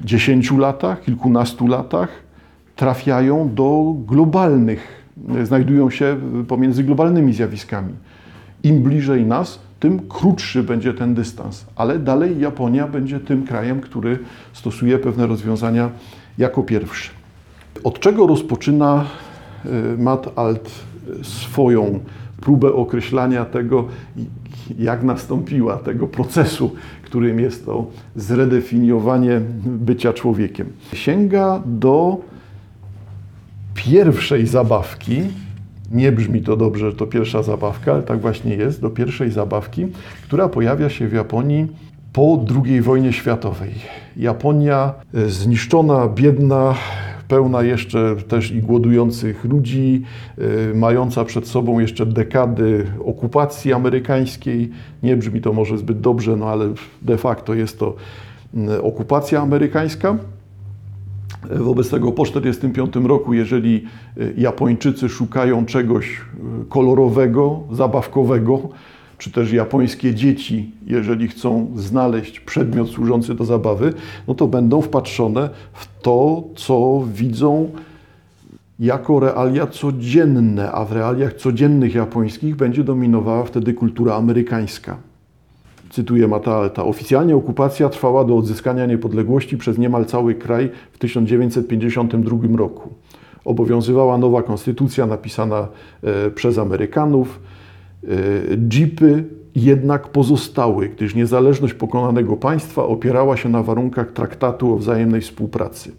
10 0.04 0.50
latach, 0.50 1.02
kilkunastu 1.02 1.66
latach 1.66 2.25
trafiają 2.76 3.54
do 3.54 3.94
globalnych, 4.06 5.06
znajdują 5.44 5.90
się 5.90 6.16
pomiędzy 6.48 6.84
globalnymi 6.84 7.32
zjawiskami. 7.32 7.92
Im 8.62 8.82
bliżej 8.82 9.26
nas, 9.26 9.58
tym 9.80 10.00
krótszy 10.08 10.62
będzie 10.62 10.94
ten 10.94 11.14
dystans, 11.14 11.66
ale 11.76 11.98
dalej 11.98 12.40
Japonia 12.40 12.88
będzie 12.88 13.20
tym 13.20 13.46
krajem, 13.46 13.80
który 13.80 14.18
stosuje 14.52 14.98
pewne 14.98 15.26
rozwiązania 15.26 15.90
jako 16.38 16.62
pierwszy. 16.62 17.10
Od 17.84 18.00
czego 18.00 18.26
rozpoczyna 18.26 19.04
y, 19.66 19.98
Matt 19.98 20.38
Alt 20.38 20.70
swoją 21.22 22.00
próbę 22.40 22.72
określania 22.72 23.44
tego, 23.44 23.84
jak 24.78 25.02
nastąpiła 25.02 25.76
tego 25.76 26.06
procesu, 26.06 26.70
którym 27.02 27.40
jest 27.40 27.66
to 27.66 27.86
zredefiniowanie 28.16 29.40
bycia 29.64 30.12
człowiekiem. 30.12 30.66
Sięga 30.92 31.62
do 31.66 32.20
pierwszej 33.76 34.46
zabawki, 34.46 35.22
nie 35.92 36.12
brzmi 36.12 36.42
to 36.42 36.56
dobrze, 36.56 36.90
że 36.90 36.96
to 36.96 37.06
pierwsza 37.06 37.42
zabawka, 37.42 37.92
ale 37.92 38.02
tak 38.02 38.20
właśnie 38.20 38.54
jest, 38.54 38.80
do 38.80 38.90
pierwszej 38.90 39.30
zabawki, 39.30 39.86
która 40.24 40.48
pojawia 40.48 40.88
się 40.88 41.08
w 41.08 41.12
Japonii 41.12 41.66
po 42.12 42.44
II 42.64 42.80
wojnie 42.80 43.12
światowej. 43.12 43.70
Japonia 44.16 44.94
e, 45.14 45.28
zniszczona, 45.28 46.08
biedna, 46.08 46.74
pełna 47.28 47.62
jeszcze 47.62 48.16
też 48.28 48.50
i 48.50 48.62
głodujących 48.62 49.44
ludzi, 49.44 50.02
e, 50.38 50.74
mająca 50.74 51.24
przed 51.24 51.48
sobą 51.48 51.78
jeszcze 51.78 52.06
dekady 52.06 52.86
okupacji 53.04 53.72
amerykańskiej. 53.72 54.70
Nie 55.02 55.16
brzmi 55.16 55.40
to 55.40 55.52
może 55.52 55.78
zbyt 55.78 56.00
dobrze, 56.00 56.36
no 56.36 56.48
ale 56.48 56.74
de 57.02 57.16
facto 57.16 57.54
jest 57.54 57.78
to 57.78 57.94
okupacja 58.82 59.40
amerykańska. 59.40 60.16
Wobec 61.50 61.90
tego 61.90 62.12
po 62.12 62.24
1945 62.24 63.08
roku, 63.08 63.34
jeżeli 63.34 63.84
e, 64.16 64.32
Japończycy 64.36 65.08
szukają 65.08 65.66
czegoś 65.66 66.06
e, 66.06 66.64
kolorowego, 66.68 67.60
zabawkowego, 67.72 68.60
czy 69.18 69.30
też 69.30 69.52
japońskie 69.52 70.14
dzieci, 70.14 70.70
jeżeli 70.86 71.28
chcą 71.28 71.70
znaleźć 71.76 72.40
przedmiot 72.40 72.88
służący 72.88 73.34
do 73.34 73.44
zabawy, 73.44 73.92
no 74.28 74.34
to 74.34 74.46
będą 74.46 74.82
wpatrzone 74.82 75.50
w 75.72 76.02
to, 76.02 76.44
co 76.56 77.04
widzą 77.14 77.70
jako 78.80 79.20
realia 79.20 79.66
codzienne, 79.66 80.72
a 80.72 80.84
w 80.84 80.92
realiach 80.92 81.34
codziennych 81.34 81.94
japońskich 81.94 82.56
będzie 82.56 82.84
dominowała 82.84 83.44
wtedy 83.44 83.74
kultura 83.74 84.14
amerykańska. 84.14 84.96
Cytuję 85.96 86.28
Mata 86.28 86.70
Oficjalnie 86.76 87.36
okupacja 87.36 87.88
trwała 87.88 88.24
do 88.24 88.36
odzyskania 88.36 88.86
niepodległości 88.86 89.56
przez 89.56 89.78
niemal 89.78 90.04
cały 90.04 90.34
kraj 90.34 90.70
w 90.92 90.98
1952 90.98 92.56
roku. 92.56 92.94
Obowiązywała 93.44 94.18
nowa 94.18 94.42
konstytucja 94.42 95.06
napisana 95.06 95.68
e, 96.02 96.30
przez 96.30 96.58
Amerykanów. 96.58 97.40
E, 98.04 98.08
jeepy 98.72 99.24
jednak 99.54 100.08
pozostały, 100.08 100.88
gdyż 100.88 101.14
niezależność 101.14 101.74
pokonanego 101.74 102.36
państwa 102.36 102.84
opierała 102.84 103.36
się 103.36 103.48
na 103.48 103.62
warunkach 103.62 104.12
traktatu 104.12 104.74
o 104.74 104.76
wzajemnej 104.76 105.20
współpracy. 105.20 105.92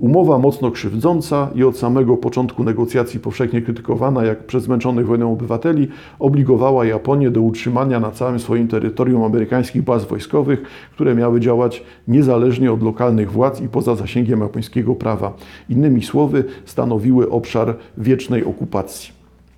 Umowa 0.00 0.38
mocno 0.38 0.70
krzywdząca 0.70 1.48
i 1.54 1.64
od 1.64 1.78
samego 1.78 2.16
początku 2.16 2.64
negocjacji 2.64 3.20
powszechnie 3.20 3.62
krytykowana 3.62 4.24
jak 4.24 4.46
przez 4.46 4.64
zmęczonych 4.64 5.06
wojną 5.06 5.32
obywateli, 5.32 5.88
obligowała 6.18 6.84
Japonię 6.84 7.30
do 7.30 7.40
utrzymania 7.40 8.00
na 8.00 8.10
całym 8.10 8.38
swoim 8.38 8.68
terytorium 8.68 9.22
amerykańskich 9.22 9.82
baz 9.82 10.04
wojskowych, 10.04 10.62
które 10.92 11.14
miały 11.14 11.40
działać 11.40 11.82
niezależnie 12.08 12.72
od 12.72 12.82
lokalnych 12.82 13.32
władz 13.32 13.60
i 13.60 13.68
poza 13.68 13.94
zasięgiem 13.94 14.40
japońskiego 14.40 14.94
prawa. 14.94 15.32
Innymi 15.68 16.02
słowy, 16.02 16.44
stanowiły 16.64 17.30
obszar 17.30 17.76
wiecznej 17.98 18.44
okupacji. 18.44 19.12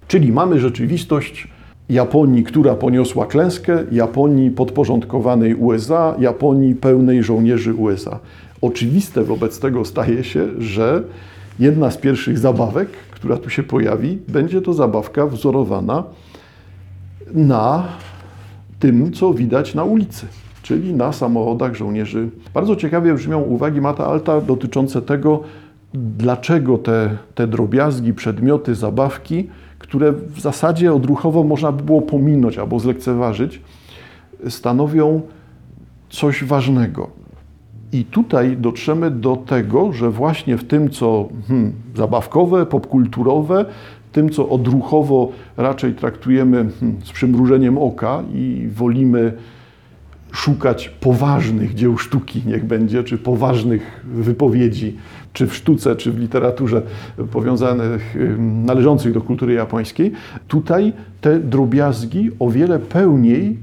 Czyli 0.08 0.32
mamy 0.32 0.61
rzeczywistość 0.61 1.49
Japonii, 1.88 2.44
która 2.44 2.75
poniosła 2.75 3.26
klęskę, 3.26 3.78
Japonii 3.92 4.50
podporządkowanej 4.50 5.54
USA, 5.54 6.14
Japonii 6.18 6.75
pełnej 6.75 7.22
żołnierzy 7.22 7.75
USA. 7.75 8.18
Oczywiste 8.62 9.25
wobec 9.25 9.61
tego 9.61 9.85
staje 9.85 10.25
się, 10.25 10.49
że 10.59 11.02
jedna 11.59 11.90
z 11.90 11.97
pierwszych 11.97 12.38
zabawek, 12.38 12.88
która 13.11 13.37
tu 13.37 13.50
się 13.50 13.62
pojawi, 13.62 14.19
będzie 14.28 14.61
to 14.61 14.73
zabawka 14.73 15.26
wzorowana 15.26 16.04
na 17.35 17.88
tym, 18.78 19.12
co 19.12 19.35
widać 19.35 19.75
na 19.75 19.85
ulicy, 19.85 20.26
czyli 20.62 20.95
na 20.95 21.12
samochodach 21.12 21.75
żołnierzy. 21.75 22.28
Bardzo 22.54 22.76
ciekawie 22.76 23.14
brzmią 23.14 23.40
uwagi 23.40 23.81
Mata 23.81 24.07
Alta 24.07 24.40
dotyczące 24.40 25.02
tego, 25.02 25.42
dlaczego 25.95 26.78
te, 26.78 27.16
te 27.35 27.47
drobiazgi, 27.47 28.14
przedmioty, 28.14 28.75
zabawki, 28.75 29.49
które 29.78 30.12
w 30.12 30.40
zasadzie 30.40 30.95
odruchowo 30.95 31.45
można 31.45 31.73
by 31.73 31.83
było 31.83 32.02
pominąć 32.02 32.59
albo 32.59 32.81
zlekceważyć, 32.81 33.61
stanowią 34.49 35.21
coś 36.11 36.45
ważnego. 36.45 37.21
I 37.92 38.04
tutaj 38.04 38.56
dotrzemy 38.56 39.11
do 39.11 39.37
tego, 39.37 39.92
że 39.92 40.11
właśnie 40.11 40.56
w 40.56 40.64
tym, 40.64 40.90
co 40.90 41.28
hmm, 41.49 41.72
zabawkowe, 41.96 42.66
popkulturowe, 42.66 43.64
tym, 44.12 44.30
co 44.30 44.49
odruchowo 44.49 45.32
raczej 45.56 45.94
traktujemy 45.94 46.56
hmm, 46.80 47.00
z 47.04 47.12
przymrużeniem 47.12 47.78
oka 47.78 48.22
i 48.34 48.68
wolimy 48.75 49.32
szukać 50.32 50.88
poważnych 50.88 51.75
dzieł 51.75 51.99
sztuki, 51.99 52.42
niech 52.46 52.64
będzie, 52.64 53.04
czy 53.04 53.18
poważnych 53.18 54.04
wypowiedzi, 54.04 54.96
czy 55.32 55.46
w 55.46 55.54
sztuce, 55.54 55.96
czy 55.96 56.12
w 56.12 56.18
literaturze 56.18 56.82
powiązanych, 57.32 58.16
należących 58.38 59.12
do 59.12 59.20
kultury 59.20 59.54
japońskiej. 59.54 60.12
Tutaj 60.49 60.92
te 61.20 61.38
drobiazgi 61.38 62.30
o 62.38 62.50
wiele 62.50 62.78
pełniej 62.78 63.58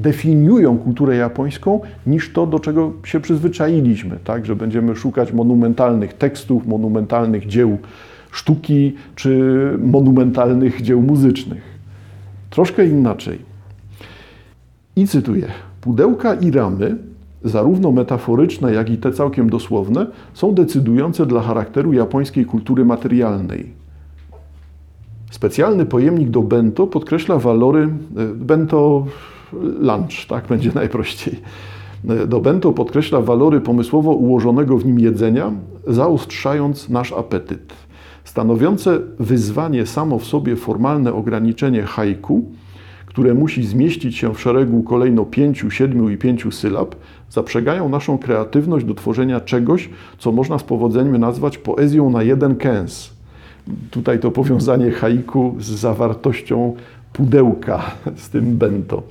definiują 0.00 0.78
kulturę 0.78 1.16
japońską 1.16 1.80
niż 2.06 2.32
to, 2.32 2.46
do 2.46 2.58
czego 2.58 2.92
się 3.04 3.20
przyzwyczailiśmy, 3.20 4.18
tak? 4.24 4.46
że 4.46 4.56
będziemy 4.56 4.96
szukać 4.96 5.32
monumentalnych 5.32 6.14
tekstów, 6.14 6.66
monumentalnych 6.66 7.46
dzieł 7.46 7.78
sztuki 8.30 8.94
czy 9.14 9.74
monumentalnych 9.82 10.82
dzieł 10.82 11.02
muzycznych. 11.02 11.62
Troszkę 12.50 12.86
inaczej. 12.86 13.38
I 14.96 15.06
cytuję: 15.06 15.46
Pudełka 15.80 16.34
i 16.34 16.50
ramy, 16.50 16.96
zarówno 17.44 17.92
metaforyczne, 17.92 18.72
jak 18.72 18.90
i 18.90 18.98
te 18.98 19.12
całkiem 19.12 19.50
dosłowne, 19.50 20.06
są 20.34 20.54
decydujące 20.54 21.26
dla 21.26 21.40
charakteru 21.40 21.92
japońskiej 21.92 22.44
kultury 22.44 22.84
materialnej. 22.84 23.80
Specjalny 25.30 25.86
pojemnik 25.86 26.30
do 26.30 26.42
bento 26.42 26.86
podkreśla 26.86 27.38
walory 27.38 27.82
e, 27.82 27.88
bento 28.34 29.06
lunch, 29.80 30.26
tak 30.28 30.46
będzie 30.46 30.70
najprościej. 30.82 31.40
E, 32.08 32.26
do 32.26 32.40
bento 32.40 32.72
podkreśla 32.72 33.20
walory 33.20 33.60
pomysłowo 33.60 34.12
ułożonego 34.12 34.78
w 34.78 34.86
nim 34.86 35.00
jedzenia, 35.00 35.52
zaostrzając 35.86 36.88
nasz 36.88 37.12
apetyt. 37.12 37.72
Stanowiące 38.24 38.98
wyzwanie 39.18 39.86
samo 39.86 40.18
w 40.18 40.24
sobie 40.24 40.56
formalne 40.56 41.12
ograniczenie 41.12 41.82
haiku, 41.82 42.44
które 43.06 43.34
musi 43.34 43.66
zmieścić 43.66 44.16
się 44.16 44.34
w 44.34 44.40
szeregu 44.40 44.82
kolejno 44.82 45.24
pięciu, 45.24 45.70
siedmiu 45.70 46.08
i 46.08 46.16
pięciu 46.16 46.50
sylab, 46.50 46.96
zaprzegają 47.30 47.88
naszą 47.88 48.18
kreatywność 48.18 48.86
do 48.86 48.94
tworzenia 48.94 49.40
czegoś, 49.40 49.90
co 50.18 50.32
można 50.32 50.58
z 50.58 50.62
powodzeniem 50.62 51.18
nazwać 51.18 51.58
poezją 51.58 52.10
na 52.10 52.22
jeden 52.22 52.56
kęs. 52.56 53.10
Tutaj 53.90 54.20
to 54.20 54.30
powiązanie 54.30 54.90
haiku 54.90 55.56
z 55.58 55.66
zawartością 55.66 56.74
pudełka, 57.12 57.82
z 58.16 58.28
tym 58.28 58.56
bento. 58.56 59.02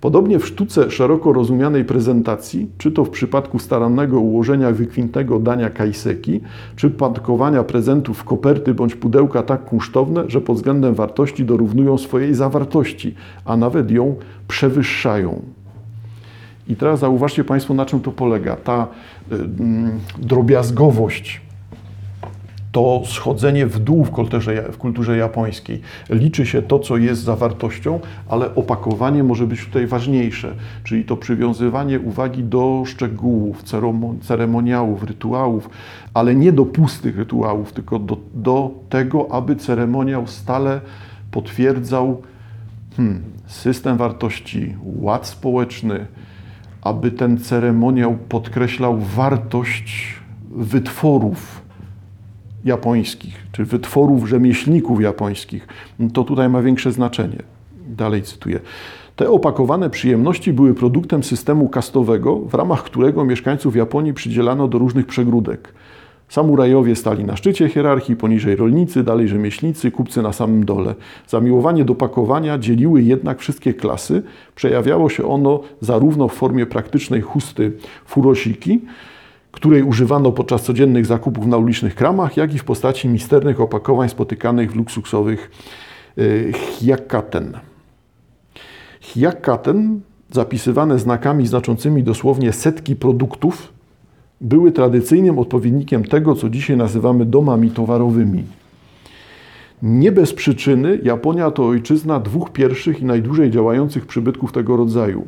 Podobnie 0.00 0.38
w 0.38 0.46
sztuce 0.46 0.90
szeroko 0.90 1.32
rozumianej 1.32 1.84
prezentacji, 1.84 2.70
czy 2.78 2.92
to 2.92 3.04
w 3.04 3.10
przypadku 3.10 3.58
starannego 3.58 4.20
ułożenia 4.20 4.72
wykwintnego 4.72 5.38
dania 5.38 5.70
kajseki, 5.70 6.40
czy 6.76 6.90
pakowania 6.90 7.64
prezentów 7.64 8.18
w 8.18 8.24
koperty 8.24 8.74
bądź 8.74 8.94
pudełka 8.94 9.42
tak 9.42 9.64
kunsztowne, 9.64 10.24
że 10.28 10.40
pod 10.40 10.56
względem 10.56 10.94
wartości 10.94 11.44
dorównują 11.44 11.98
swojej 11.98 12.34
zawartości, 12.34 13.14
a 13.44 13.56
nawet 13.56 13.90
ją 13.90 14.16
przewyższają. 14.48 15.42
I 16.68 16.76
teraz 16.76 17.00
zauważcie 17.00 17.44
Państwo, 17.44 17.74
na 17.74 17.86
czym 17.86 18.00
to 18.00 18.12
polega. 18.12 18.56
Ta 18.56 18.86
y, 19.32 19.34
y, 19.34 19.38
drobiazgowość 20.18 21.45
to 22.72 23.02
schodzenie 23.06 23.66
w 23.66 23.78
dół 23.78 24.04
w 24.04 24.10
kulturze, 24.10 24.72
w 24.72 24.78
kulturze 24.78 25.16
japońskiej. 25.16 25.80
Liczy 26.10 26.46
się 26.46 26.62
to, 26.62 26.78
co 26.78 26.96
jest 26.96 27.22
zawartością, 27.22 28.00
ale 28.28 28.54
opakowanie 28.54 29.24
może 29.24 29.46
być 29.46 29.64
tutaj 29.64 29.86
ważniejsze, 29.86 30.54
czyli 30.84 31.04
to 31.04 31.16
przywiązywanie 31.16 32.00
uwagi 32.00 32.44
do 32.44 32.82
szczegółów, 32.86 33.64
ceremoniałów, 34.20 35.02
rytuałów, 35.02 35.70
ale 36.14 36.34
nie 36.34 36.52
do 36.52 36.64
pustych 36.64 37.16
rytuałów, 37.16 37.72
tylko 37.72 37.98
do, 37.98 38.16
do 38.34 38.70
tego, 38.88 39.32
aby 39.32 39.56
ceremoniał 39.56 40.26
stale 40.26 40.80
potwierdzał 41.30 42.22
hmm, 42.96 43.22
system 43.46 43.96
wartości, 43.96 44.74
ład 44.84 45.26
społeczny, 45.26 46.06
aby 46.82 47.10
ten 47.10 47.38
ceremoniał 47.38 48.16
podkreślał 48.28 48.98
wartość 48.98 50.14
wytworów 50.50 51.65
japońskich, 52.66 53.46
czy 53.52 53.64
wytworów 53.64 54.28
rzemieślników 54.28 55.00
japońskich, 55.00 55.68
to 56.12 56.24
tutaj 56.24 56.48
ma 56.48 56.62
większe 56.62 56.92
znaczenie. 56.92 57.42
Dalej 57.88 58.22
cytuję. 58.22 58.60
Te 59.16 59.30
opakowane 59.30 59.90
przyjemności 59.90 60.52
były 60.52 60.74
produktem 60.74 61.22
systemu 61.22 61.68
kastowego, 61.68 62.38
w 62.38 62.54
ramach 62.54 62.82
którego 62.82 63.24
mieszkańców 63.24 63.76
Japonii 63.76 64.14
przydzielano 64.14 64.68
do 64.68 64.78
różnych 64.78 65.06
przegródek. 65.06 65.72
Samurajowie 66.28 66.96
stali 66.96 67.24
na 67.24 67.36
szczycie 67.36 67.68
hierarchii, 67.68 68.16
poniżej 68.16 68.56
rolnicy, 68.56 69.02
dalej 69.02 69.28
rzemieślnicy, 69.28 69.90
kupcy 69.90 70.22
na 70.22 70.32
samym 70.32 70.64
dole. 70.64 70.94
Zamiłowanie 71.28 71.84
do 71.84 71.94
pakowania 71.94 72.58
dzieliły 72.58 73.02
jednak 73.02 73.38
wszystkie 73.38 73.74
klasy. 73.74 74.22
Przejawiało 74.54 75.08
się 75.08 75.28
ono 75.28 75.60
zarówno 75.80 76.28
w 76.28 76.32
formie 76.32 76.66
praktycznej 76.66 77.20
chusty 77.20 77.72
furoshiki, 78.06 78.80
której 79.56 79.82
używano 79.82 80.32
podczas 80.32 80.62
codziennych 80.62 81.06
zakupów 81.06 81.46
na 81.46 81.56
ulicznych 81.56 81.94
kramach, 81.94 82.36
jak 82.36 82.54
i 82.54 82.58
w 82.58 82.64
postaci 82.64 83.08
misternych 83.08 83.60
opakowań 83.60 84.08
spotykanych 84.08 84.72
w 84.72 84.76
luksusowych 84.76 85.50
y, 86.18 86.52
hiakaten. 86.52 87.58
Hiakaten, 89.00 90.00
zapisywane 90.32 90.98
znakami 90.98 91.46
znaczącymi 91.46 92.02
dosłownie 92.02 92.52
setki 92.52 92.96
produktów, 92.96 93.72
były 94.40 94.72
tradycyjnym 94.72 95.38
odpowiednikiem 95.38 96.04
tego, 96.04 96.34
co 96.34 96.50
dzisiaj 96.50 96.76
nazywamy 96.76 97.24
domami 97.24 97.70
towarowymi. 97.70 98.44
Nie 99.82 100.12
bez 100.12 100.32
przyczyny 100.32 101.00
Japonia 101.02 101.50
to 101.50 101.66
ojczyzna 101.66 102.20
dwóch 102.20 102.52
pierwszych 102.52 103.00
i 103.00 103.04
najdłużej 103.04 103.50
działających 103.50 104.06
przybytków 104.06 104.52
tego 104.52 104.76
rodzaju. 104.76 105.24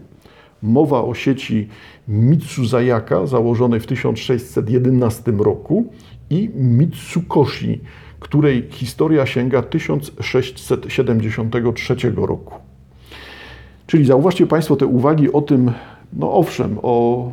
Mowa 0.63 1.05
o 1.05 1.15
sieci 1.15 1.69
Mitsuzayaka, 2.09 3.27
założonej 3.27 3.81
w 3.81 3.87
1611 3.87 5.33
roku 5.39 5.85
i 6.31 6.51
Mitsukoshi, 6.55 7.81
której 8.21 8.67
historia 8.71 9.27
sięga 9.27 9.63
1673 9.63 11.97
roku. 12.17 12.55
Czyli 13.87 14.07
zauważcie 14.07 14.47
Państwo 14.47 14.77
te 14.77 14.87
uwagi 14.87 15.33
o 15.33 15.43
tym, 15.43 15.73
no 16.13 16.33
owszem, 16.33 16.79
o 16.83 17.31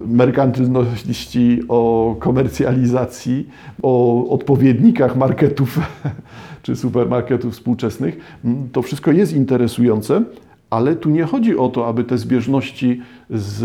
merkantylności, 0.00 1.60
o 1.68 2.16
komercjalizacji, 2.20 3.48
o 3.82 4.24
odpowiednikach 4.28 5.16
marketów 5.16 5.80
czy 6.62 6.76
supermarketów 6.76 7.52
współczesnych. 7.52 8.38
To 8.72 8.82
wszystko 8.82 9.12
jest 9.12 9.32
interesujące, 9.32 10.22
ale 10.74 10.96
tu 10.96 11.10
nie 11.10 11.24
chodzi 11.24 11.56
o 11.58 11.68
to, 11.68 11.86
aby 11.86 12.04
te 12.04 12.18
zbieżności 12.18 13.00
z 13.30 13.64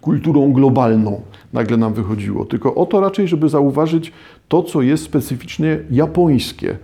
kulturą 0.00 0.52
globalną 0.52 1.20
nagle 1.52 1.76
nam 1.76 1.94
wychodziło, 1.94 2.44
tylko 2.44 2.74
o 2.74 2.86
to 2.86 3.00
raczej, 3.00 3.28
żeby 3.28 3.48
zauważyć 3.48 4.12
to, 4.48 4.62
co 4.62 4.82
jest 4.82 5.04
specyficznie 5.04 5.78
japońskie 5.90 6.78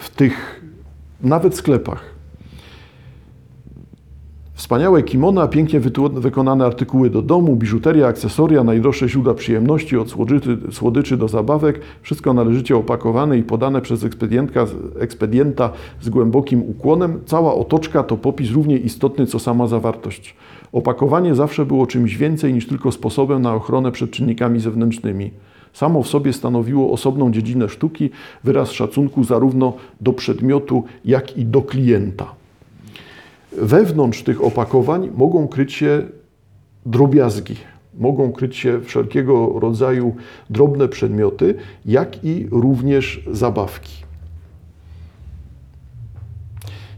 w 0.00 0.10
tych 0.10 0.64
nawet 1.20 1.56
sklepach. 1.56 2.11
Wspaniałe 4.62 5.02
kimona, 5.02 5.48
pięknie 5.48 5.80
wykonane 6.12 6.66
artykuły 6.66 7.10
do 7.10 7.22
domu, 7.22 7.56
biżuteria, 7.56 8.06
akcesoria, 8.06 8.64
najdroższe 8.64 9.08
źródła 9.08 9.34
przyjemności, 9.34 9.96
od 9.96 10.10
słodyczy, 10.10 10.58
słodyczy 10.70 11.16
do 11.16 11.28
zabawek, 11.28 11.80
wszystko 12.02 12.34
należycie 12.34 12.76
opakowane 12.76 13.38
i 13.38 13.42
podane 13.42 13.80
przez 13.80 14.06
ekspedienta 14.98 15.70
z 16.00 16.08
głębokim 16.08 16.62
ukłonem. 16.62 17.20
Cała 17.26 17.54
otoczka 17.54 18.02
to 18.02 18.16
popis 18.16 18.50
równie 18.50 18.76
istotny, 18.76 19.26
co 19.26 19.38
sama 19.38 19.66
zawartość. 19.66 20.36
Opakowanie 20.72 21.34
zawsze 21.34 21.66
było 21.66 21.86
czymś 21.86 22.16
więcej 22.16 22.54
niż 22.54 22.66
tylko 22.66 22.92
sposobem 22.92 23.42
na 23.42 23.54
ochronę 23.54 23.92
przed 23.92 24.10
czynnikami 24.10 24.60
zewnętrznymi. 24.60 25.30
Samo 25.72 26.02
w 26.02 26.08
sobie 26.08 26.32
stanowiło 26.32 26.92
osobną 26.92 27.32
dziedzinę 27.32 27.68
sztuki, 27.68 28.10
wyraz 28.44 28.70
szacunku 28.70 29.24
zarówno 29.24 29.72
do 30.00 30.12
przedmiotu, 30.12 30.84
jak 31.04 31.36
i 31.36 31.44
do 31.44 31.62
klienta. 31.62 32.41
Wewnątrz 33.58 34.22
tych 34.22 34.44
opakowań 34.44 35.10
mogą 35.16 35.48
kryć 35.48 35.72
się 35.72 36.02
drobiazgi, 36.86 37.56
mogą 37.98 38.32
kryć 38.32 38.56
się 38.56 38.80
wszelkiego 38.80 39.52
rodzaju 39.60 40.14
drobne 40.50 40.88
przedmioty, 40.88 41.54
jak 41.86 42.24
i 42.24 42.48
również 42.50 43.24
zabawki. 43.32 44.02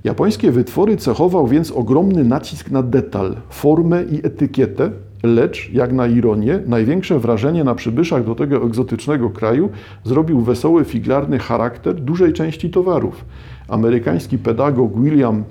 Japońskie 0.05 0.53
wytwory 0.53 0.97
cechował 0.97 1.47
więc 1.47 1.71
ogromny 1.71 2.25
nacisk 2.25 2.71
na 2.71 2.83
detal, 2.83 3.37
formę 3.51 4.05
i 4.05 4.27
etykietę, 4.27 4.91
lecz, 5.23 5.71
jak 5.73 5.93
na 5.93 6.07
ironię, 6.07 6.61
największe 6.67 7.19
wrażenie 7.19 7.65
na 7.65 7.75
przybyszach 7.75 8.25
do 8.25 8.35
tego 8.35 8.65
egzotycznego 8.67 9.31
kraju 9.31 9.71
zrobił 10.05 10.41
wesoły 10.41 10.85
figlarny 10.85 11.39
charakter 11.39 11.95
dużej 11.95 12.33
części 12.33 12.71
towarów. 12.71 13.25
Amerykański 13.69 14.39
pedagog 14.39 15.03
William 15.03 15.45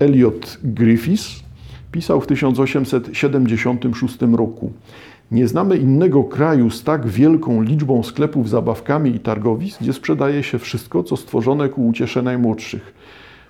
Elliot 0.00 0.58
Griffiths 0.64 1.42
pisał 1.92 2.20
w 2.20 2.26
1876 2.26 4.18
roku. 4.36 4.72
Nie 5.30 5.48
znamy 5.48 5.76
innego 5.76 6.24
kraju 6.24 6.70
z 6.70 6.84
tak 6.84 7.06
wielką 7.06 7.62
liczbą 7.62 8.02
sklepów 8.02 8.48
zabawkami 8.48 9.14
i 9.14 9.20
targowisk, 9.20 9.80
gdzie 9.80 9.92
sprzedaje 9.92 10.42
się 10.42 10.58
wszystko, 10.58 11.02
co 11.02 11.16
stworzone 11.16 11.68
ku 11.68 11.86
uciesze 11.86 12.22
najmłodszych. 12.22 12.94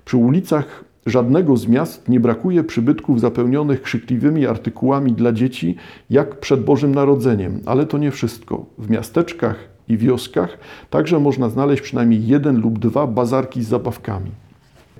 Przy 0.04 0.16
ulicach 0.16 0.84
żadnego 1.06 1.56
z 1.56 1.66
miast 1.66 2.08
nie 2.08 2.20
brakuje 2.20 2.64
przybytków 2.64 3.20
zapełnionych 3.20 3.82
krzykliwymi 3.82 4.46
artykułami 4.46 5.12
dla 5.12 5.32
dzieci, 5.32 5.76
jak 6.10 6.40
przed 6.40 6.64
Bożym 6.64 6.94
Narodzeniem. 6.94 7.60
Ale 7.66 7.86
to 7.86 7.98
nie 7.98 8.10
wszystko. 8.10 8.66
W 8.78 8.90
miasteczkach 8.90 9.56
i 9.88 9.96
wioskach 9.96 10.58
także 10.90 11.20
można 11.20 11.48
znaleźć 11.48 11.82
przynajmniej 11.82 12.26
jeden 12.26 12.60
lub 12.60 12.78
dwa 12.78 13.06
bazarki 13.06 13.62
z 13.62 13.68
zabawkami. 13.68 14.30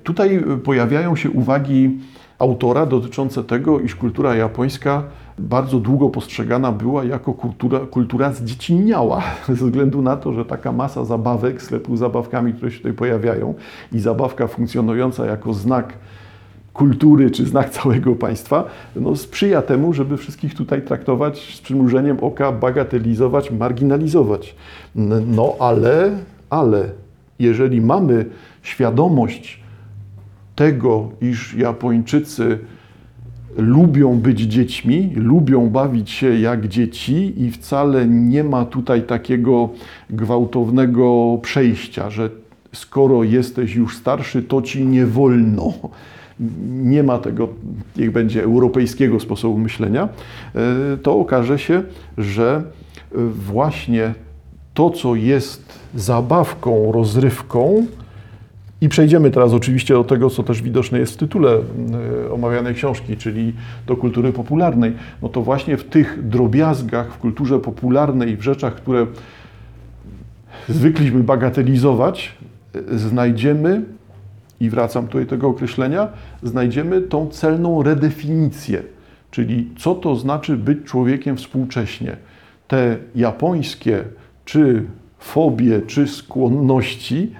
Tutaj 0.03 0.43
pojawiają 0.63 1.15
się 1.15 1.29
uwagi 1.29 1.99
autora 2.39 2.85
dotyczące 2.85 3.43
tego, 3.43 3.79
iż 3.79 3.95
kultura 3.95 4.35
japońska 4.35 5.03
bardzo 5.39 5.79
długo 5.79 6.09
postrzegana 6.09 6.71
była 6.71 7.03
jako 7.03 7.33
kultura, 7.33 7.79
kultura 7.79 8.33
zdziecinniała, 8.33 9.23
ze 9.47 9.53
względu 9.53 10.01
na 10.01 10.17
to, 10.17 10.33
że 10.33 10.45
taka 10.45 10.71
masa 10.71 11.05
zabawek, 11.05 11.61
sklepów 11.61 11.99
zabawkami, 11.99 12.53
które 12.53 12.71
się 12.71 12.77
tutaj 12.77 12.93
pojawiają 12.93 13.53
i 13.91 13.99
zabawka 13.99 14.47
funkcjonująca 14.47 15.25
jako 15.25 15.53
znak 15.53 15.93
kultury 16.73 17.31
czy 17.31 17.45
znak 17.45 17.69
całego 17.79 18.15
państwa, 18.15 18.65
no, 18.95 19.15
sprzyja 19.15 19.61
temu, 19.61 19.93
żeby 19.93 20.17
wszystkich 20.17 20.55
tutaj 20.55 20.81
traktować 20.81 21.55
z 21.55 21.61
przymrużeniem 21.61 22.17
oka, 22.21 22.51
bagatelizować, 22.51 23.51
marginalizować. 23.51 24.55
No 25.27 25.55
ale, 25.59 26.11
ale 26.49 26.89
jeżeli 27.39 27.81
mamy 27.81 28.25
świadomość 28.61 29.58
tego, 30.59 31.09
iż 31.21 31.53
Japończycy 31.53 32.59
lubią 33.57 34.19
być 34.19 34.39
dziećmi, 34.39 35.13
lubią 35.15 35.69
bawić 35.69 36.09
się 36.09 36.39
jak 36.39 36.67
dzieci 36.67 37.43
i 37.43 37.51
wcale 37.51 38.07
nie 38.07 38.43
ma 38.43 38.65
tutaj 38.65 39.03
takiego 39.03 39.69
gwałtownego 40.09 41.37
przejścia, 41.41 42.09
że 42.09 42.29
skoro 42.73 43.23
jesteś 43.23 43.75
już 43.75 43.97
starszy, 43.97 44.43
to 44.43 44.61
ci 44.61 44.85
nie 44.85 45.05
wolno. 45.05 45.73
Nie 46.69 47.03
ma 47.03 47.17
tego, 47.17 47.47
niech 47.97 48.11
będzie 48.11 48.43
europejskiego 48.43 49.19
sposobu 49.19 49.57
myślenia, 49.57 50.09
e, 50.55 50.97
to 50.97 51.19
okaże 51.19 51.59
się, 51.59 51.83
że 52.17 52.63
właśnie 53.29 54.13
to, 54.73 54.89
co 54.89 55.15
jest 55.15 55.79
zabawką, 55.95 56.91
rozrywką, 56.91 57.85
i 58.81 58.89
przejdziemy 58.89 59.31
teraz 59.31 59.53
oczywiście 59.53 59.93
do 59.93 60.03
tego, 60.03 60.29
co 60.29 60.43
też 60.43 60.61
widoczne 60.61 60.99
jest 60.99 61.13
w 61.13 61.17
tytule 61.17 61.51
e, 62.27 62.31
omawianej 62.31 62.75
książki, 62.75 63.17
czyli 63.17 63.53
do 63.87 63.97
kultury 63.97 64.33
popularnej. 64.33 64.93
No 65.21 65.29
to 65.29 65.41
właśnie 65.41 65.77
w 65.77 65.83
tych 65.83 66.27
drobiazgach, 66.27 67.13
w 67.13 67.17
kulturze 67.17 67.59
popularnej, 67.59 68.37
w 68.37 68.41
rzeczach, 68.41 68.75
które 68.75 69.07
zwykliśmy 70.69 71.23
bagatelizować, 71.23 72.35
e, 72.75 72.97
znajdziemy, 72.97 73.81
i 74.59 74.69
wracam 74.69 75.07
tutaj 75.07 75.23
do 75.23 75.29
tego 75.29 75.47
określenia, 75.47 76.07
znajdziemy 76.43 77.01
tą 77.01 77.27
celną 77.27 77.83
redefinicję, 77.83 78.83
czyli 79.31 79.69
co 79.77 79.95
to 79.95 80.15
znaczy 80.15 80.57
być 80.57 80.79
człowiekiem 80.85 81.37
współcześnie. 81.37 82.17
Te 82.67 82.97
japońskie, 83.15 84.03
czy 84.45 84.85
fobie, 85.19 85.81
czy 85.87 86.07
skłonności, 86.07 87.31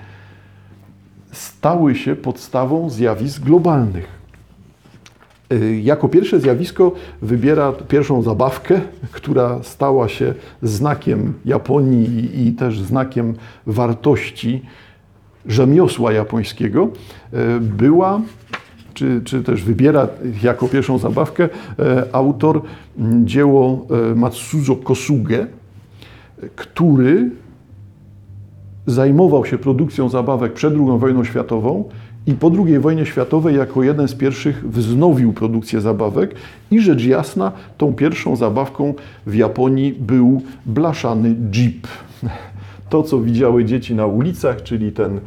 stały 1.32 1.96
się 1.96 2.16
podstawą 2.16 2.90
zjawisk 2.90 3.42
globalnych. 3.44 4.20
Y, 5.54 5.80
jako 5.84 6.10
pierwsze 6.10 6.40
zjawisko 6.40 6.92
wybiera 7.22 7.72
pierwszą 7.72 8.22
zabawkę, 8.22 8.82
która 9.12 9.64
stała 9.64 10.10
się 10.10 10.34
znakiem 10.62 11.34
Japonii 11.46 12.48
i 12.48 12.54
też 12.54 12.80
znakiem 12.82 13.36
wartości 13.66 14.62
rzemiosła 15.46 16.12
japońskiego. 16.12 16.90
Y, 17.34 17.60
była, 17.60 18.22
czy, 18.94 19.22
czy 19.26 19.44
też 19.44 19.64
wybiera 19.64 20.08
jako 20.44 20.68
pierwszą 20.68 20.98
zabawkę 20.98 21.44
y, 21.46 21.50
autor 22.12 22.62
dzieło 23.24 23.88
Matsuzo 24.16 24.76
Kosuge, 24.76 25.48
który 26.56 27.30
zajmował 28.90 29.46
się 29.46 29.58
produkcją 29.58 30.10
zabawek 30.10 30.54
przed 30.54 30.74
II 30.74 31.00
wojną 31.00 31.24
światową 31.24 31.84
i 32.28 32.34
po 32.34 32.52
II 32.66 32.80
wojnie 32.80 33.06
światowej 33.06 33.56
jako 33.56 33.84
jeden 33.84 34.08
z 34.08 34.16
pierwszych 34.16 34.70
wznowił 34.70 35.34
produkcję 35.34 35.82
zabawek 35.82 36.36
i 36.72 36.82
rzecz 36.82 37.06
jasna 37.06 37.52
tą 37.78 37.94
pierwszą 37.94 38.36
zabawką 38.36 38.94
w 39.28 39.36
Japonii 39.36 39.94
był 39.94 40.42
blaszany 40.66 41.36
jeep. 41.52 41.88
To, 42.90 43.04
co 43.04 43.20
widziały 43.20 43.66
dzieci 43.66 43.96
na 43.96 44.06
ulicach, 44.06 44.64
czyli 44.64 44.92
ten 44.92 45.20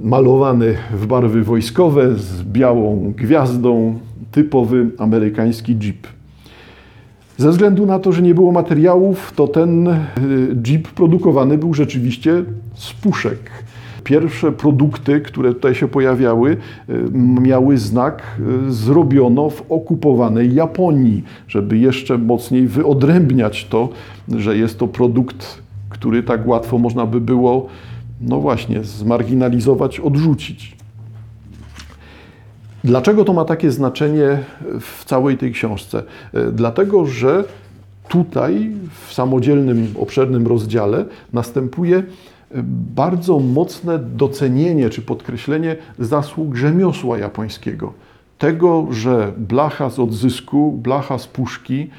malowany 0.00 0.74
w 0.92 1.06
barwy 1.06 1.42
wojskowe 1.42 2.14
z 2.14 2.42
białą 2.42 3.12
gwiazdą, 3.16 3.98
typowy 4.32 4.90
amerykański 4.98 5.76
jeep. 5.76 6.06
Ze 7.42 7.50
względu 7.50 7.86
na 7.86 7.98
to, 7.98 8.12
że 8.12 8.22
nie 8.22 8.34
było 8.34 8.52
materiałów, 8.52 9.32
to 9.36 9.48
ten 9.48 9.88
y, 9.88 9.98
Jeep 10.66 10.88
produkowany 10.88 11.58
był 11.58 11.74
rzeczywiście 11.74 12.44
z 12.74 12.92
puszek. 12.92 13.50
Pierwsze 14.04 14.52
produkty, 14.52 15.20
które 15.20 15.54
tutaj 15.54 15.74
się 15.74 15.88
pojawiały, 15.88 16.50
y, 16.50 16.58
miały 17.40 17.78
znak 17.78 18.22
y, 18.68 18.72
zrobiono 18.72 19.50
w 19.50 19.64
okupowanej 19.68 20.54
Japonii, 20.54 21.22
żeby 21.48 21.78
jeszcze 21.78 22.18
mocniej 22.18 22.66
wyodrębniać 22.66 23.64
to, 23.64 23.88
że 24.28 24.56
jest 24.56 24.78
to 24.78 24.88
produkt, 24.88 25.62
który 25.88 26.22
tak 26.22 26.46
łatwo 26.46 26.78
można 26.78 27.06
by 27.06 27.20
było, 27.20 27.66
no 28.20 28.40
właśnie, 28.40 28.84
zmarginalizować, 28.84 30.00
odrzucić. 30.00 30.81
Dlaczego 32.84 33.24
to 33.24 33.32
ma 33.32 33.44
takie 33.44 33.70
znaczenie 33.70 34.38
w 34.80 35.04
całej 35.04 35.38
tej 35.38 35.52
książce? 35.52 36.02
E, 36.34 36.52
dlatego, 36.52 37.06
że 37.06 37.44
tutaj 38.08 38.70
w 39.06 39.12
samodzielnym, 39.12 39.94
obszernym 39.98 40.46
rozdziale 40.46 41.04
następuje 41.32 41.96
e, 41.96 42.04
bardzo 42.94 43.38
mocne 43.38 43.98
docenienie 43.98 44.90
czy 44.90 45.02
podkreślenie 45.02 45.76
zasług 45.98 46.54
rzemiosła 46.56 47.18
japońskiego. 47.18 47.92
Tego, 48.38 48.86
że 48.90 49.32
blacha 49.36 49.90
z 49.90 49.98
odzysku, 49.98 50.72
blacha 50.72 51.18
z 51.18 51.26
puszki 51.26 51.90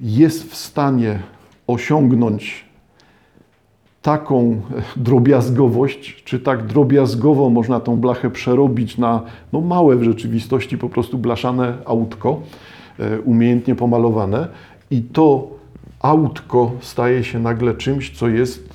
jest 0.00 0.50
w 0.50 0.56
stanie 0.56 1.18
osiągnąć 1.66 2.69
taką 4.02 4.60
drobiazgowość, 4.96 6.22
czy 6.24 6.40
tak 6.40 6.66
drobiazgowo 6.66 7.50
można 7.50 7.80
tą 7.80 7.96
blachę 7.96 8.30
przerobić 8.30 8.98
na 8.98 9.22
no, 9.52 9.60
małe 9.60 9.96
w 9.96 10.02
rzeczywistości 10.02 10.78
po 10.78 10.88
prostu 10.88 11.18
blaszane 11.18 11.74
autko, 11.84 12.40
e, 12.98 13.20
umiejętnie 13.20 13.74
pomalowane. 13.74 14.48
I 14.90 15.02
to 15.02 15.48
autko 16.00 16.70
staje 16.80 17.24
się 17.24 17.38
nagle 17.38 17.74
czymś, 17.74 18.18
co 18.18 18.28
jest 18.28 18.68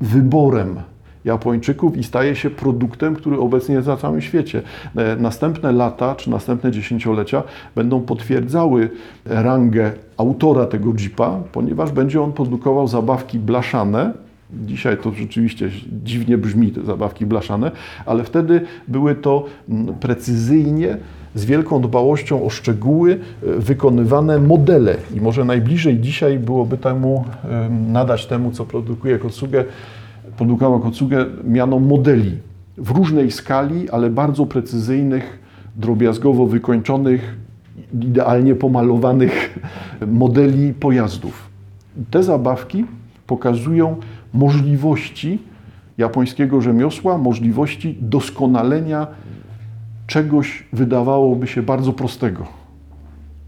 wyborem 0.00 0.82
Japończyków 1.24 1.96
i 1.96 2.04
staje 2.04 2.36
się 2.36 2.50
produktem, 2.50 3.16
który 3.16 3.38
obecnie 3.38 3.74
jest 3.74 3.88
na 3.88 3.96
całym 3.96 4.20
świecie. 4.20 4.62
E, 4.96 5.16
następne 5.16 5.72
lata 5.72 6.14
czy 6.14 6.30
następne 6.30 6.72
dziesięciolecia 6.72 7.42
będą 7.74 8.00
potwierdzały 8.00 8.90
rangę 9.24 9.92
autora 10.16 10.66
tego 10.66 10.92
Jeepa, 10.98 11.40
ponieważ 11.52 11.92
będzie 11.92 12.22
on 12.22 12.32
produkował 12.32 12.88
zabawki 12.88 13.38
blaszane, 13.38 14.12
Dzisiaj 14.66 14.96
to 14.96 15.12
rzeczywiście 15.12 15.70
dziwnie 16.04 16.38
brzmi, 16.38 16.72
te 16.72 16.82
zabawki 16.82 17.26
blaszane, 17.26 17.70
ale 18.06 18.24
wtedy 18.24 18.60
były 18.88 19.14
to 19.14 19.44
mm, 19.68 19.94
precyzyjnie, 19.94 20.96
z 21.34 21.44
wielką 21.44 21.80
dbałością 21.80 22.44
o 22.44 22.50
szczegóły 22.50 23.12
e, 23.12 23.52
wykonywane 23.60 24.38
modele. 24.38 24.96
I 25.14 25.20
może 25.20 25.44
najbliżej 25.44 26.00
dzisiaj 26.00 26.38
byłoby 26.38 26.78
temu 26.78 27.24
nadać 27.88 28.26
temu, 28.26 28.50
co 28.50 28.66
produkuje 28.66 29.18
Kotsuge, 29.18 29.64
produkował 30.36 30.80
Kotsuge 30.80 31.26
miano 31.44 31.78
modeli 31.78 32.38
w 32.76 32.90
różnej 32.90 33.30
skali, 33.30 33.90
ale 33.90 34.10
bardzo 34.10 34.46
precyzyjnych, 34.46 35.38
drobiazgowo 35.76 36.46
wykończonych, 36.46 37.36
idealnie 37.94 38.54
pomalowanych 38.54 39.58
modeli 40.22 40.74
pojazdów. 40.74 41.50
Te 42.10 42.22
zabawki 42.22 42.84
pokazują 43.26 43.96
możliwości 44.34 45.38
japońskiego 45.98 46.60
rzemiosła, 46.60 47.18
możliwości 47.18 47.98
doskonalenia 48.00 49.06
czegoś 50.06 50.64
wydawałoby 50.72 51.46
się 51.46 51.62
bardzo 51.62 51.92
prostego, 51.92 52.46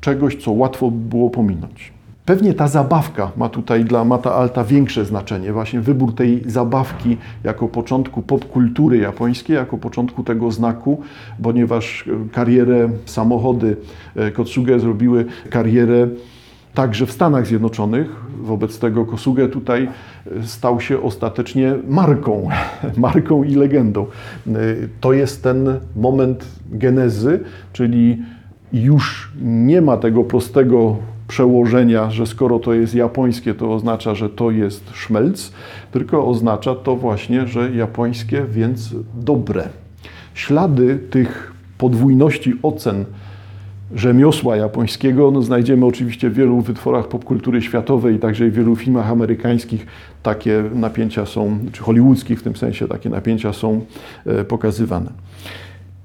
czegoś, 0.01 0.37
co 0.37 0.53
łatwo 0.53 0.91
było 0.91 1.31
pominąć. 1.31 1.93
Pewnie 2.27 2.55
ta 2.55 2.69
zabawka 2.69 3.33
ma 3.37 3.49
tutaj 3.49 3.85
dla 3.85 4.05
Mata 4.05 4.35
Alta 4.35 4.65
większe 4.65 5.05
znaczenie. 5.05 5.53
Właśnie 5.53 5.81
wybór 5.81 6.15
tej 6.15 6.43
zabawki 6.47 7.17
jako 7.45 7.69
początku 7.69 8.23
popkultury 8.23 8.99
japońskiej, 8.99 9.57
jako 9.57 9.79
początku 9.79 10.25
tego 10.25 10.51
znaku, 10.51 11.01
ponieważ 11.43 12.05
karierę 12.33 12.89
samochody 13.07 13.77
e, 14.17 14.31
Kotsuge 14.31 14.81
zrobiły 14.81 15.25
karierę 15.51 16.09
także 16.75 17.07
w 17.07 17.13
Stanach 17.13 17.47
Zjednoczonych. 17.47 18.07
Wobec 18.43 18.79
tego 18.79 19.05
Kosuge 19.05 19.49
tutaj 19.49 19.89
e, 20.27 20.43
stał 20.47 20.81
się 20.81 21.03
ostatecznie 21.03 21.75
marką, 21.89 22.49
marką 22.97 23.43
i 23.43 23.55
legendą. 23.55 24.07
E, 24.47 24.51
To 25.01 25.13
jest 25.13 25.43
ten 25.43 25.81
moment 25.97 26.45
genezy, 26.71 27.41
czyli 27.73 28.23
już 28.73 29.33
nie 29.43 29.83
ma 29.83 29.97
tego 29.97 30.25
prostego 30.25 30.97
przełożenia, 31.33 32.11
że 32.11 32.27
skoro 32.27 32.59
to 32.59 32.75
jest 32.75 32.95
japońskie, 32.95 33.55
to 33.55 33.75
oznacza, 33.75 34.15
że 34.15 34.29
to 34.31 34.51
jest 34.51 34.91
szmelc, 34.95 35.53
tylko 35.93 36.27
oznacza 36.27 36.75
to 36.75 36.97
właśnie, 36.97 37.47
że 37.47 37.71
japońskie, 37.71 38.45
więc 38.51 38.95
dobre. 39.15 39.69
Ślady 40.35 40.99
tych 41.11 41.53
podwójności 41.79 42.55
ocen 42.63 43.05
rzemiosła 43.95 44.57
japońskiego 44.57 45.31
no, 45.31 45.43
znajdziemy 45.43 45.87
oczywiście 45.87 46.31
w 46.31 46.35
wielu 46.35 46.61
wytworach 46.61 47.09
popkultury 47.09 47.63
światowej, 47.63 48.19
także 48.19 48.47
i 48.47 48.51
w 48.51 48.55
wielu 48.55 48.77
filmach 48.77 49.11
amerykańskich. 49.11 49.87
Takie 50.23 50.65
napięcia 50.75 51.27
są, 51.27 51.59
czy 51.73 51.83
hollywoodzkich 51.83 52.41
w 52.41 52.43
tym 52.43 52.57
sensie, 52.57 52.89
takie 52.89 53.11
napięcia 53.11 53.53
są 53.53 53.85
e, 54.27 54.45
pokazywane. 54.45 55.11